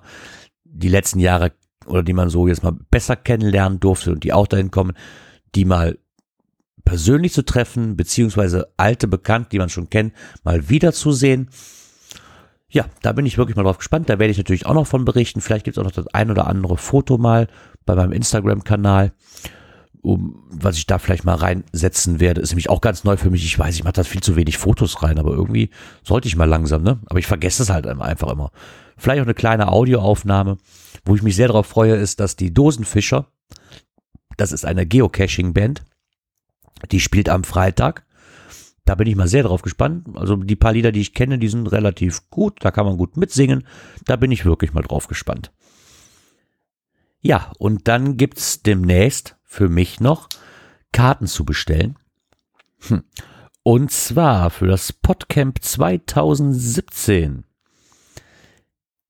die 0.64 0.90
letzten 0.90 1.20
Jahre 1.20 1.54
oder 1.86 2.04
die 2.04 2.14
man 2.14 2.30
so 2.30 2.48
jetzt 2.48 2.64
mal 2.64 2.78
besser 2.92 3.16
kennenlernen 3.16 3.80
durfte 3.80 4.12
und 4.12 4.24
die 4.24 4.32
auch 4.32 4.48
dahin 4.48 4.72
kommen, 4.72 4.94
die 5.56 5.66
mal 5.66 5.98
persönlich 6.86 7.34
zu 7.34 7.44
treffen, 7.44 7.98
beziehungsweise 7.98 8.74
alte 8.78 9.08
Bekannte, 9.08 9.50
die 9.50 9.60
man 9.60 9.70
schon 9.70 9.90
kennt, 9.90 10.14
mal 10.44 10.70
wiederzusehen. 10.70 11.50
Ja, 12.74 12.88
da 13.04 13.12
bin 13.12 13.28
ich 13.28 13.38
wirklich 13.38 13.56
mal 13.56 13.62
drauf 13.62 13.78
gespannt. 13.78 14.10
Da 14.10 14.18
werde 14.18 14.32
ich 14.32 14.38
natürlich 14.38 14.66
auch 14.66 14.74
noch 14.74 14.88
von 14.88 15.06
berichten. 15.06 15.42
Vielleicht 15.42 15.64
gibt 15.64 15.78
es 15.78 15.80
auch 15.80 15.86
noch 15.86 15.92
das 15.92 16.08
ein 16.08 16.32
oder 16.32 16.48
andere 16.48 16.76
Foto 16.76 17.20
mal 17.20 17.48
bei 17.86 17.94
meinem 17.94 18.12
Instagram-Kanal, 18.12 19.14
um, 20.02 20.44
was 20.50 20.78
ich 20.78 20.88
da 20.88 20.98
vielleicht 20.98 21.24
mal 21.24 21.36
reinsetzen 21.36 22.20
werde. 22.20 22.42
Ist 22.42 22.50
nämlich 22.50 22.72
auch 22.72 22.82
ganz 22.82 23.04
neu 23.04 23.16
für 23.16 23.30
mich. 23.30 23.46
Ich 23.46 23.60
weiß, 23.60 23.76
ich 23.76 23.84
mache 23.84 23.94
da 23.94 24.04
viel 24.04 24.24
zu 24.24 24.36
wenig 24.36 24.58
Fotos 24.58 25.04
rein, 25.04 25.20
aber 25.20 25.34
irgendwie 25.34 25.70
sollte 26.02 26.28
ich 26.28 26.36
mal 26.36 26.50
langsam, 26.50 26.82
ne? 26.82 27.00
Aber 27.06 27.20
ich 27.20 27.28
vergesse 27.28 27.62
es 27.62 27.70
halt 27.70 27.86
einfach 27.86 28.32
immer. 28.32 28.52
Vielleicht 28.98 29.22
auch 29.22 29.26
eine 29.26 29.36
kleine 29.36 29.68
Audioaufnahme. 29.68 30.58
Wo 31.06 31.16
ich 31.16 31.22
mich 31.22 31.36
sehr 31.36 31.50
darauf 31.50 31.68
freue, 31.68 31.94
ist, 31.96 32.20
dass 32.20 32.38
die 32.38 32.56
Dosenfischer, 32.56 33.28
das 34.36 34.52
ist 34.52 34.66
eine 34.66 34.88
Geocaching-Band, 34.88 35.84
die 36.92 37.00
spielt 37.00 37.30
am 37.30 37.44
Freitag. 37.44 38.04
Da 38.86 38.96
bin 38.96 39.08
ich 39.08 39.16
mal 39.16 39.28
sehr 39.28 39.44
drauf 39.44 39.62
gespannt. 39.62 40.08
Also 40.16 40.36
die 40.36 40.56
paar 40.56 40.74
Lieder, 40.74 40.92
die 40.92 41.02
ich 41.02 41.14
kenne, 41.14 41.40
die 41.40 41.48
sind 41.48 41.68
relativ 41.68 42.30
gut. 42.30 42.58
Da 42.62 42.72
kann 42.72 42.86
man 42.86 42.98
gut 42.98 43.16
mitsingen. 43.18 43.66
Da 44.06 44.16
bin 44.16 44.32
ich 44.32 44.46
wirklich 44.46 44.74
mal 44.74 44.82
drauf 44.82 45.08
gespannt. 45.08 45.52
Ja, 47.22 47.54
und 47.58 47.88
dann 47.88 48.18
gibt's 48.18 48.64
demnächst 48.64 49.38
für 49.46 49.70
mich 49.70 50.02
noch 50.02 50.28
Karten 50.92 51.28
zu 51.28 51.46
bestellen. 51.46 51.98
Hm. 52.88 53.04
Und 53.64 53.92
zwar 53.92 54.50
für 54.50 54.68
das 54.68 54.92
Podcamp 54.92 55.64
2017. 55.64 57.46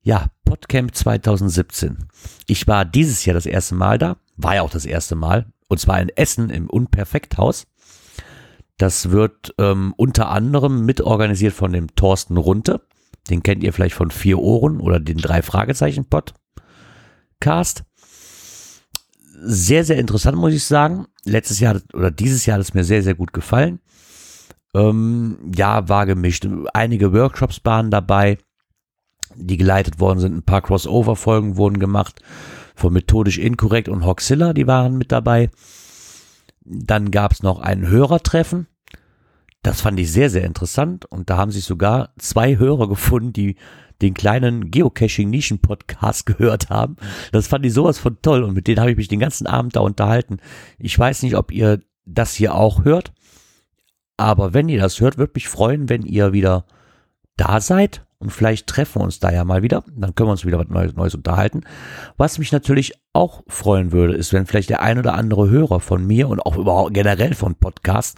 Ja, 0.04 0.28
Podcamp 0.46 0.94
2017. 0.94 2.08
Ich 2.46 2.68
war 2.68 2.86
dieses 2.86 3.26
Jahr 3.26 3.34
das 3.34 3.48
erste 3.48 3.74
Mal 3.74 3.98
da, 3.98 4.18
war 4.38 4.56
ja 4.56 4.62
auch 4.62 4.70
das 4.70 4.86
erste 4.86 5.16
Mal, 5.16 5.48
und 5.68 5.80
zwar 5.80 6.00
in 6.00 6.10
Essen 6.10 6.52
im 6.52 6.70
Unperfekthaus. 6.70 7.66
Das 8.78 9.12
wird 9.12 9.54
ähm, 9.60 9.94
unter 9.98 10.30
anderem 10.30 10.86
mitorganisiert 10.86 11.54
von 11.54 11.72
dem 11.72 11.96
Thorsten 11.96 12.38
Runte. 12.38 12.82
Den 13.30 13.44
kennt 13.44 13.64
ihr 13.64 13.72
vielleicht 13.72 13.96
von 13.96 14.12
Vier 14.12 14.40
Ohren 14.40 14.80
oder 14.82 15.00
den 15.00 15.18
drei 15.18 15.42
Fragezeichen 15.42 16.06
Podcast. 16.06 17.84
Sehr, 19.46 19.84
sehr 19.84 19.98
interessant, 19.98 20.38
muss 20.38 20.54
ich 20.54 20.64
sagen. 20.64 21.08
Letztes 21.26 21.60
Jahr 21.60 21.82
oder 21.94 22.12
dieses 22.12 22.46
Jahr 22.46 22.56
hat 22.56 22.66
es 22.66 22.74
mir 22.74 22.84
sehr, 22.84 23.04
sehr 23.04 23.16
gut 23.16 23.34
gefallen. 23.34 23.80
Ähm, 24.74 25.38
ja, 25.56 25.88
war 25.88 26.06
gemischt. 26.06 26.48
Einige 26.74 27.14
Workshops 27.14 27.62
waren 27.64 27.92
dabei, 27.92 28.38
die 29.36 29.58
geleitet 29.58 30.00
worden 30.00 30.20
sind. 30.20 30.36
Ein 30.36 30.44
paar 30.44 30.62
Crossover-Folgen 30.62 31.58
wurden 31.58 31.80
gemacht 31.80 32.22
von 32.76 32.94
Methodisch 32.94 33.38
Inkorrekt 33.38 33.88
und 33.88 34.06
Hoxilla, 34.06 34.54
die 34.54 34.68
waren 34.68 34.98
mit 34.98 35.12
dabei. 35.12 35.50
Dann 36.66 37.12
gab 37.12 37.34
es 37.34 37.44
noch 37.44 37.60
ein 37.60 37.88
Hörertreffen. 37.88 38.68
Das 39.62 39.82
fand 39.82 40.00
ich 40.00 40.12
sehr, 40.12 40.30
sehr 40.30 40.44
interessant. 40.44 41.06
Und 41.06 41.30
da 41.30 41.38
haben 41.38 41.52
sich 41.52 41.66
sogar 41.66 42.14
zwei 42.18 42.58
Hörer 42.58 42.88
gefunden, 42.88 43.34
die 43.34 43.56
den 44.02 44.14
kleinen 44.14 44.72
Geocaching-Nischen-Podcast 44.72 46.26
gehört 46.26 46.70
haben. 46.70 46.98
Das 47.32 47.48
fand 47.48 47.66
ich 47.66 47.74
sowas 47.74 48.00
von 48.00 48.18
toll. 48.22 48.44
Und 48.44 48.54
mit 48.54 48.68
denen 48.68 48.80
habe 48.80 48.92
ich 48.92 48.98
mich 48.98 49.08
den 49.08 49.20
ganzen 49.20 49.48
Abend 49.48 49.76
da 49.76 49.80
unterhalten. 49.80 50.38
Ich 50.78 50.98
weiß 50.98 51.24
nicht, 51.24 51.36
ob 51.36 51.52
ihr 51.52 51.80
das 52.06 52.34
hier 52.34 52.56
auch 52.56 52.84
hört. 52.84 53.14
Aber 54.18 54.54
wenn 54.54 54.70
ihr 54.70 54.80
das 54.80 55.00
hört, 55.00 55.18
würde 55.18 55.34
mich 55.36 55.48
freuen, 55.48 55.90
wenn 55.90 56.04
ihr 56.04 56.34
wieder 56.34 56.66
da 57.38 57.62
seid. 57.62 58.06
Und 58.24 58.30
vielleicht 58.30 58.68
treffen 58.68 59.02
wir 59.02 59.04
uns 59.04 59.20
da 59.20 59.34
ja 59.34 59.44
mal 59.44 59.64
wieder. 59.64 59.84
Dann 59.94 60.16
können 60.16 60.30
wir 60.30 60.32
uns 60.32 60.46
wieder 60.46 60.60
was 60.60 60.94
Neues, 60.96 61.14
unterhalten. 61.14 61.66
Was 62.16 62.40
mich 62.40 62.54
natürlich 62.54 62.94
auch 63.12 63.44
freuen 63.50 63.92
würde, 63.92 64.16
ist, 64.16 64.32
wenn 64.32 64.46
vielleicht 64.46 64.70
der 64.70 64.82
ein 64.82 64.98
oder 64.98 65.14
andere 65.14 65.50
Hörer 65.50 65.82
von 65.82 66.08
mir 66.08 66.30
und 66.30 66.40
auch 66.40 66.56
überhaupt 66.56 66.94
generell 66.94 67.34
von 67.34 67.56
Podcasts 67.56 68.16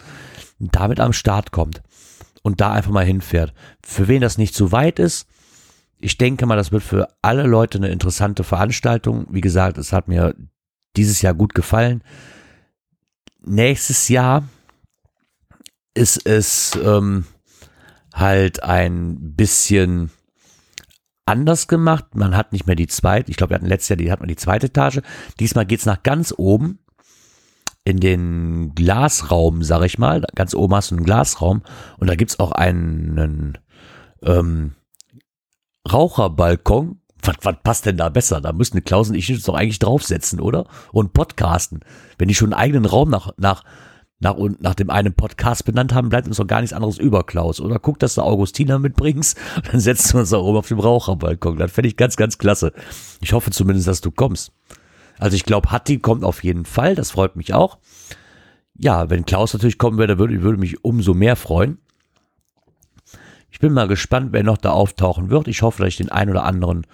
damit 0.60 1.00
am 1.00 1.12
Start 1.12 1.52
kommt 1.52 1.82
und 2.44 2.62
da 2.62 2.72
einfach 2.72 2.92
mal 2.92 3.04
hinfährt. 3.04 3.52
Für 3.84 4.08
wen 4.08 4.22
das 4.22 4.38
nicht 4.38 4.54
zu 4.54 4.72
weit 4.72 5.00
ist, 5.00 5.28
ich 5.98 6.20
denke 6.20 6.46
mal, 6.46 6.56
das 6.56 6.72
wird 6.72 6.84
für 6.84 7.10
alle 7.24 7.48
Leute 7.48 7.80
eine 7.80 7.90
interessante 7.90 8.44
Veranstaltung. 8.44 9.26
Wie 9.32 9.42
gesagt, 9.42 9.80
es 9.80 9.92
hat 9.92 10.08
mir 10.08 10.36
dieses 10.96 11.24
Jahr 11.24 11.34
gut 11.34 11.56
gefallen. 11.56 12.04
Nächstes 13.44 14.08
Jahr 14.08 14.44
ist 15.96 16.28
es 16.28 16.78
ähm, 16.84 17.26
halt 18.16 18.64
ein 18.64 19.36
bisschen 19.36 20.10
anders 21.26 21.68
gemacht. 21.68 22.16
Man 22.16 22.36
hat 22.36 22.54
nicht 22.54 22.66
mehr 22.66 22.76
die 22.76 22.88
zweite, 22.88 23.30
ich 23.30 23.38
glaube, 23.38 23.52
wir 23.52 23.56
hatten 23.56 23.68
letztes 23.68 23.90
Jahr, 23.90 23.98
die 23.98 24.12
hat 24.12 24.20
man 24.20 24.30
die 24.30 24.36
zweite 24.36 24.68
Etage. 24.68 25.02
Diesmal 25.40 25.66
geht's 25.66 25.86
nach 25.86 26.02
ganz 26.02 26.34
oben 26.36 26.80
in 27.84 28.00
den 28.00 28.74
Glasraum, 28.74 29.64
sag 29.64 29.84
ich 29.84 29.98
mal. 29.98 30.24
Ganz 30.36 30.56
oben 30.56 30.74
hast 30.76 30.92
du 30.92 30.96
einen 30.96 31.06
Glasraum 31.06 31.62
und 31.98 32.08
da 32.08 32.16
gibt's 32.16 32.40
auch 32.40 32.52
einen 32.52 33.58
ähm, 34.24 34.76
Raucherbalkon. 35.92 37.02
Was, 37.22 37.36
was 37.42 37.56
passt 37.64 37.86
denn 37.86 37.98
da 37.98 38.10
besser? 38.10 38.40
Da 38.40 38.54
müssten 38.54 38.84
Klaus 38.84 39.10
und 39.10 39.16
ich 39.16 39.32
uns 39.32 39.44
doch 39.44 39.56
eigentlich 39.56 39.80
draufsetzen, 39.80 40.40
oder? 40.40 40.68
Und 40.92 41.14
podcasten. 41.14 41.80
Wenn 42.18 42.28
die 42.28 42.36
schon 42.36 42.54
einen 42.54 42.62
eigenen 42.62 42.86
Raum 42.86 43.10
nach, 43.10 43.32
nach, 43.38 43.64
nach, 44.20 44.36
nach 44.60 44.76
dem 44.76 44.90
einen 44.90 45.14
Podcast 45.14 45.66
benannt 45.66 45.94
haben, 45.94 46.10
bleibt 46.10 46.28
uns 46.28 46.38
doch 46.38 46.48
gar 46.48 46.62
nichts 46.62 46.74
anderes 46.74 46.98
über, 46.98 47.24
Klaus. 47.24 47.60
Oder 47.60 47.80
guck, 47.80 48.00
dass 48.00 48.16
du 48.16 48.22
Augustina 48.22 48.80
mitbringst, 48.80 49.38
dann 49.72 49.80
setzen 49.80 50.14
wir 50.14 50.22
uns 50.22 50.30
da 50.30 50.38
oben 50.38 50.58
auf 50.58 50.68
dem 50.68 50.80
Raucherbalkon. 50.80 51.58
Das 51.58 51.72
fände 51.72 51.90
ich 51.90 51.98
ganz, 51.98 52.16
ganz 52.16 52.38
klasse. 52.38 52.74
Ich 53.22 53.34
hoffe 53.34 53.52
zumindest, 53.52 53.88
dass 53.88 54.02
du 54.02 54.12
kommst. 54.12 54.52
Also 55.18 55.36
ich 55.36 55.46
glaube, 55.46 55.72
Hatti 55.72 56.00
kommt 56.00 56.24
auf 56.24 56.44
jeden 56.44 56.66
Fall, 56.66 56.96
das 56.96 57.12
freut 57.12 57.36
mich 57.36 57.54
auch. 57.54 57.78
Ja, 58.78 59.10
wenn 59.10 59.26
Klaus 59.26 59.54
natürlich 59.54 59.78
kommen 59.78 59.98
würde, 59.98 60.20
würde, 60.20 60.42
würde 60.42 60.60
mich 60.60 60.84
umso 60.84 61.14
mehr 61.14 61.38
freuen. 61.38 61.78
Ich 63.50 63.60
bin 63.60 63.72
mal 63.72 63.88
gespannt, 63.88 64.34
wer 64.34 64.44
noch 64.44 64.58
da 64.58 64.72
auftauchen 64.72 65.30
wird. 65.30 65.48
Ich 65.48 65.62
hoffe, 65.62 65.82
dass 65.82 65.88
ich 65.88 65.98
den 65.98 66.12
ein 66.12 66.30
oder 66.30 66.44
anderen 66.44 66.86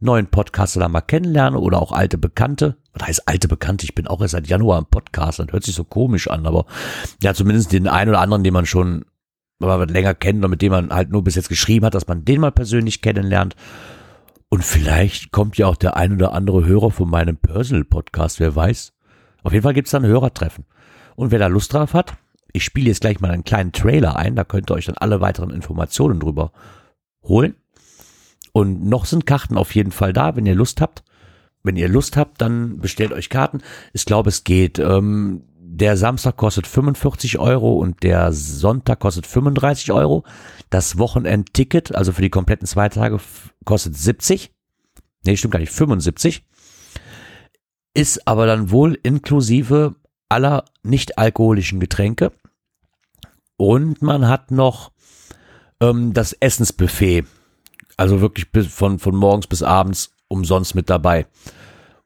neuen 0.00 0.26
Podcaster 0.26 0.80
da 0.80 0.88
mal 0.88 1.00
kennenlerne 1.00 1.58
oder 1.58 1.80
auch 1.80 1.92
alte 1.92 2.18
Bekannte. 2.18 2.76
Was 2.92 3.06
heißt 3.06 3.28
alte 3.28 3.48
Bekannte? 3.48 3.84
Ich 3.84 3.94
bin 3.94 4.06
auch 4.06 4.20
erst 4.20 4.32
seit 4.32 4.48
Januar 4.48 4.78
im 4.78 4.86
Podcast. 4.86 5.38
Das 5.38 5.46
hört 5.50 5.64
sich 5.64 5.74
so 5.74 5.84
komisch 5.84 6.28
an, 6.28 6.46
aber 6.46 6.66
ja, 7.22 7.34
zumindest 7.34 7.72
den 7.72 7.88
einen 7.88 8.10
oder 8.10 8.20
anderen, 8.20 8.44
den 8.44 8.52
man 8.52 8.66
schon 8.66 9.04
mal 9.58 9.90
länger 9.90 10.14
kennt 10.14 10.38
oder 10.38 10.48
mit 10.48 10.62
dem 10.62 10.72
man 10.72 10.90
halt 10.90 11.10
nur 11.10 11.22
bis 11.22 11.34
jetzt 11.34 11.48
geschrieben 11.48 11.86
hat, 11.86 11.94
dass 11.94 12.08
man 12.08 12.24
den 12.24 12.40
mal 12.40 12.52
persönlich 12.52 13.02
kennenlernt. 13.02 13.54
Und 14.48 14.64
vielleicht 14.64 15.30
kommt 15.30 15.58
ja 15.58 15.66
auch 15.66 15.76
der 15.76 15.96
ein 15.96 16.14
oder 16.14 16.32
andere 16.32 16.64
Hörer 16.64 16.90
von 16.90 17.08
meinem 17.08 17.36
Personal 17.36 17.84
Podcast, 17.84 18.40
wer 18.40 18.56
weiß. 18.56 18.92
Auf 19.42 19.52
jeden 19.52 19.62
Fall 19.62 19.74
gibt's 19.74 19.92
dann 19.92 20.04
Hörertreffen. 20.04 20.64
Und 21.14 21.30
wer 21.30 21.38
da 21.38 21.46
Lust 21.46 21.72
drauf 21.72 21.94
hat, 21.94 22.14
ich 22.52 22.64
spiele 22.64 22.88
jetzt 22.88 23.02
gleich 23.02 23.20
mal 23.20 23.30
einen 23.30 23.44
kleinen 23.44 23.72
Trailer 23.72 24.16
ein, 24.16 24.34
da 24.34 24.44
könnt 24.44 24.70
ihr 24.70 24.74
euch 24.74 24.86
dann 24.86 24.96
alle 24.96 25.20
weiteren 25.20 25.50
Informationen 25.50 26.18
drüber 26.18 26.52
holen. 27.22 27.54
Und 28.52 28.84
noch 28.84 29.04
sind 29.04 29.26
Karten 29.26 29.56
auf 29.56 29.74
jeden 29.74 29.92
Fall 29.92 30.12
da, 30.12 30.34
wenn 30.34 30.46
ihr 30.46 30.56
Lust 30.56 30.80
habt. 30.80 31.04
Wenn 31.62 31.76
ihr 31.76 31.88
Lust 31.88 32.16
habt, 32.16 32.40
dann 32.40 32.78
bestellt 32.78 33.12
euch 33.12 33.28
Karten. 33.28 33.60
Ich 33.92 34.04
glaube, 34.04 34.30
es 34.30 34.44
geht. 34.44 34.78
Ähm, 34.78 35.42
der 35.72 35.96
Samstag 35.96 36.36
kostet 36.36 36.66
45 36.66 37.38
Euro 37.38 37.74
und 37.74 38.02
der 38.02 38.32
Sonntag 38.32 38.98
kostet 38.98 39.26
35 39.26 39.92
Euro. 39.92 40.24
Das 40.68 40.98
Wochenendticket, 40.98 41.94
also 41.94 42.12
für 42.12 42.22
die 42.22 42.30
kompletten 42.30 42.66
zwei 42.66 42.88
Tage, 42.88 43.20
kostet 43.64 43.96
70. 43.96 44.52
Nee, 45.24 45.36
stimmt 45.36 45.52
gar 45.52 45.60
nicht, 45.60 45.72
75. 45.72 46.44
Ist 47.94 48.26
aber 48.26 48.46
dann 48.46 48.70
wohl 48.70 48.98
inklusive 49.02 49.94
aller 50.28 50.64
nicht 50.82 51.18
alkoholischen 51.18 51.78
Getränke. 51.78 52.32
Und 53.56 54.02
man 54.02 54.26
hat 54.26 54.50
noch 54.50 54.90
ähm, 55.80 56.12
das 56.14 56.32
Essensbuffet. 56.32 57.24
Also 57.96 58.20
wirklich 58.20 58.50
bis 58.50 58.66
von, 58.66 58.98
von 58.98 59.14
morgens 59.14 59.46
bis 59.46 59.62
abends 59.62 60.10
umsonst 60.30 60.74
mit 60.74 60.88
dabei. 60.88 61.26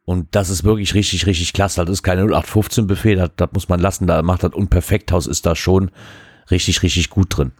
Und 0.04 0.34
das 0.34 0.50
ist 0.50 0.64
wirklich 0.64 0.94
richtig, 0.94 1.26
richtig 1.26 1.52
klasse. 1.52 1.84
Das 1.84 1.92
ist 1.92 2.02
kein 2.02 2.18
0815 2.18 2.86
Buffet, 2.86 3.16
das, 3.16 3.30
das 3.36 3.50
muss 3.52 3.68
man 3.68 3.80
lassen. 3.80 4.06
Da 4.06 4.22
macht 4.22 4.42
das 4.42 4.52
Unperfekthaus, 4.52 5.26
ist 5.26 5.46
da 5.46 5.54
schon 5.54 5.90
richtig, 6.50 6.82
richtig 6.82 7.10
gut 7.10 7.36
drin. 7.36 7.52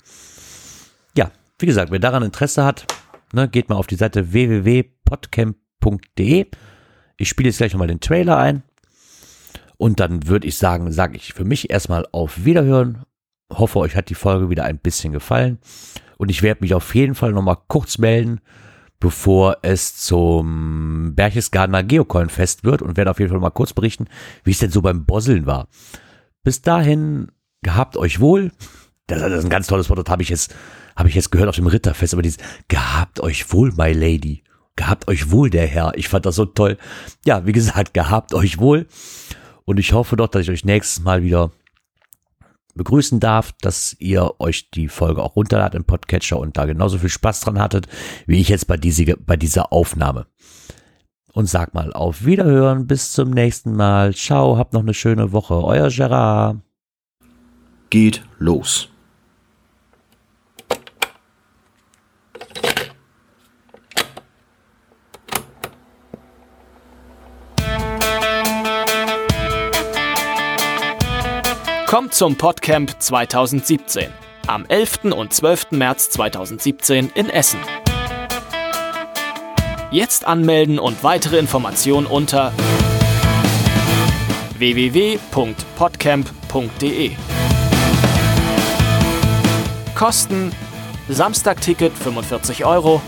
Ja, 1.17 1.31
wie 1.59 1.67
gesagt, 1.67 1.91
wer 1.91 2.01
daran 2.01 2.23
Interesse 2.23 2.65
hat, 2.65 2.87
ne, 3.33 3.49
geht 3.49 3.69
mal 3.69 3.77
auf 3.77 3.87
die 3.87 3.97
Seite 3.97 4.33
www.podcamp.de. 4.33 6.47
Ich 7.17 7.29
spiele 7.29 7.49
jetzt 7.49 7.59
gleich 7.59 7.73
nochmal 7.73 7.89
den 7.89 8.01
Trailer 8.01 8.37
ein. 8.37 8.63
Und 9.77 10.01
dann 10.01 10.27
würde 10.27 10.47
ich 10.47 10.57
sagen, 10.57 10.93
sage 10.93 11.17
ich 11.17 11.33
für 11.33 11.45
mich 11.45 11.71
erstmal 11.71 12.07
auf 12.13 12.45
Wiederhören. 12.45 13.05
Hoffe, 13.53 13.79
euch 13.79 13.97
hat 13.97 14.09
die 14.09 14.15
Folge 14.15 14.51
wieder 14.51 14.65
ein 14.65 14.79
bisschen 14.79 15.13
gefallen. 15.13 15.59
Und 16.17 16.31
ich 16.31 16.43
werde 16.43 16.63
mich 16.63 16.75
auf 16.75 16.95
jeden 16.95 17.15
Fall 17.15 17.33
nochmal 17.33 17.59
kurz 17.69 17.99
melden 17.99 18.41
bevor 19.01 19.59
es 19.63 19.97
zum 19.97 21.15
Berchtesgadener 21.15 21.83
Geocoin-Fest 21.83 22.65
wird 22.65 22.83
und 22.83 22.97
werde 22.97 23.11
auf 23.11 23.19
jeden 23.19 23.31
Fall 23.31 23.41
mal 23.41 23.51
kurz 23.51 23.73
berichten, 23.73 24.07
wie 24.45 24.53
es 24.53 24.59
denn 24.59 24.71
so 24.71 24.83
beim 24.83 25.05
Bosseln 25.05 25.47
war. 25.47 25.69
Bis 26.43 26.63
dahin, 26.63 27.29
gehabt 27.63 27.97
euch 27.97 28.21
wohl. 28.21 28.53
Das, 29.07 29.21
das 29.21 29.33
ist 29.33 29.45
ein 29.45 29.51
ganz 29.51 29.67
tolles 29.67 29.91
Wort, 29.91 29.99
das 29.99 30.11
habe 30.11 30.23
ich 30.23 30.31
jetzt, 30.31 30.55
habe 30.97 31.09
ich 31.09 31.15
jetzt 31.15 31.31
gehört 31.31 31.49
auf 31.49 31.57
dem 31.57 31.67
Ritterfest, 31.67 32.15
aber 32.15 32.23
dieses 32.23 32.39
gehabt 32.69 33.21
euch 33.21 33.53
wohl, 33.53 33.73
my 33.73 33.93
lady. 33.93 34.43
Gehabt 34.77 35.07
euch 35.07 35.31
wohl, 35.31 35.51
der 35.51 35.67
Herr. 35.67 35.93
Ich 35.95 36.09
fand 36.09 36.27
das 36.27 36.35
so 36.35 36.47
toll. 36.47 36.79
Ja, 37.25 37.47
wie 37.47 37.53
gesagt, 37.53 37.95
gehabt 37.95 38.35
euch 38.35 38.59
wohl. 38.59 38.87
Und 39.65 39.79
ich 39.79 39.93
hoffe 39.93 40.17
doch, 40.17 40.29
dass 40.29 40.43
ich 40.43 40.51
euch 40.51 40.65
nächstes 40.65 41.05
Mal 41.05 41.23
wieder 41.23 41.53
begrüßen 42.75 43.21
darf, 43.21 43.53
dass 43.61 43.97
ihr 43.99 44.35
euch 44.39 44.71
die 44.71 44.89
Folge 44.89 45.23
auch 45.23 45.37
runterladet 45.37 45.75
im 45.75 45.85
Podcatcher 45.85 46.39
und 46.39 46.57
da 46.57 46.65
genauso 46.65 46.99
viel 46.99 47.09
Spaß 47.09 47.41
dran 47.41 47.59
hattet, 47.59 47.87
wie 48.27 48.41
ich 48.41 48.49
jetzt 48.49 48.67
bei, 48.67 48.77
diese, 48.77 49.17
bei 49.17 49.37
dieser 49.37 49.73
Aufnahme. 49.73 50.27
Und 51.33 51.49
sag 51.49 51.75
mal 51.75 51.93
auf 51.93 52.25
Wiederhören, 52.25 52.87
bis 52.87 53.13
zum 53.13 53.31
nächsten 53.31 53.75
Mal. 53.75 54.15
Ciao, 54.15 54.57
habt 54.57 54.73
noch 54.73 54.83
eine 54.83 54.95
schöne 54.95 55.33
Woche. 55.33 55.55
Euer 55.55 55.89
Gerard. 55.89 56.61
Geht 57.91 58.23
los. 58.39 58.94
Kommt 71.95 72.13
zum 72.13 72.35
Podcamp 72.35 73.01
2017 73.01 74.11
am 74.49 74.67
11. 74.67 75.15
und 75.15 75.33
12. 75.33 75.71
März 75.71 76.11
2017 76.11 77.13
in 77.15 77.31
Essen. 77.31 77.61
Jetzt 79.93 80.27
anmelden 80.27 80.81
und 80.81 81.05
weitere 81.05 81.39
Informationen 81.39 82.09
unter 82.09 82.53
www.podcamp.de. 84.59 87.13
Kosten 89.95 90.51
Samstagticket 91.09 91.93
45 91.93 92.65
Euro, 92.65 93.01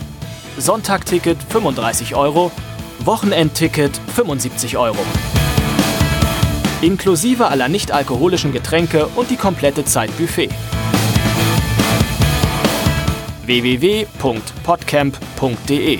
Sonntagticket 0.57 1.43
35 1.43 2.15
Euro, 2.15 2.53
Wochenendticket 2.99 3.99
75 4.15 4.77
Euro. 4.77 5.03
Inklusive 6.81 7.47
aller 7.47 7.69
nicht-alkoholischen 7.69 8.51
Getränke 8.51 9.07
und 9.15 9.31
die 9.31 9.35
komplette 9.35 9.83
Zeit 9.83 10.15
Buffet. 10.17 10.49
www.podcamp.de 13.45 15.99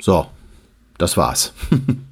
So, 0.00 0.26
das 0.98 1.16
war's. 1.16 1.52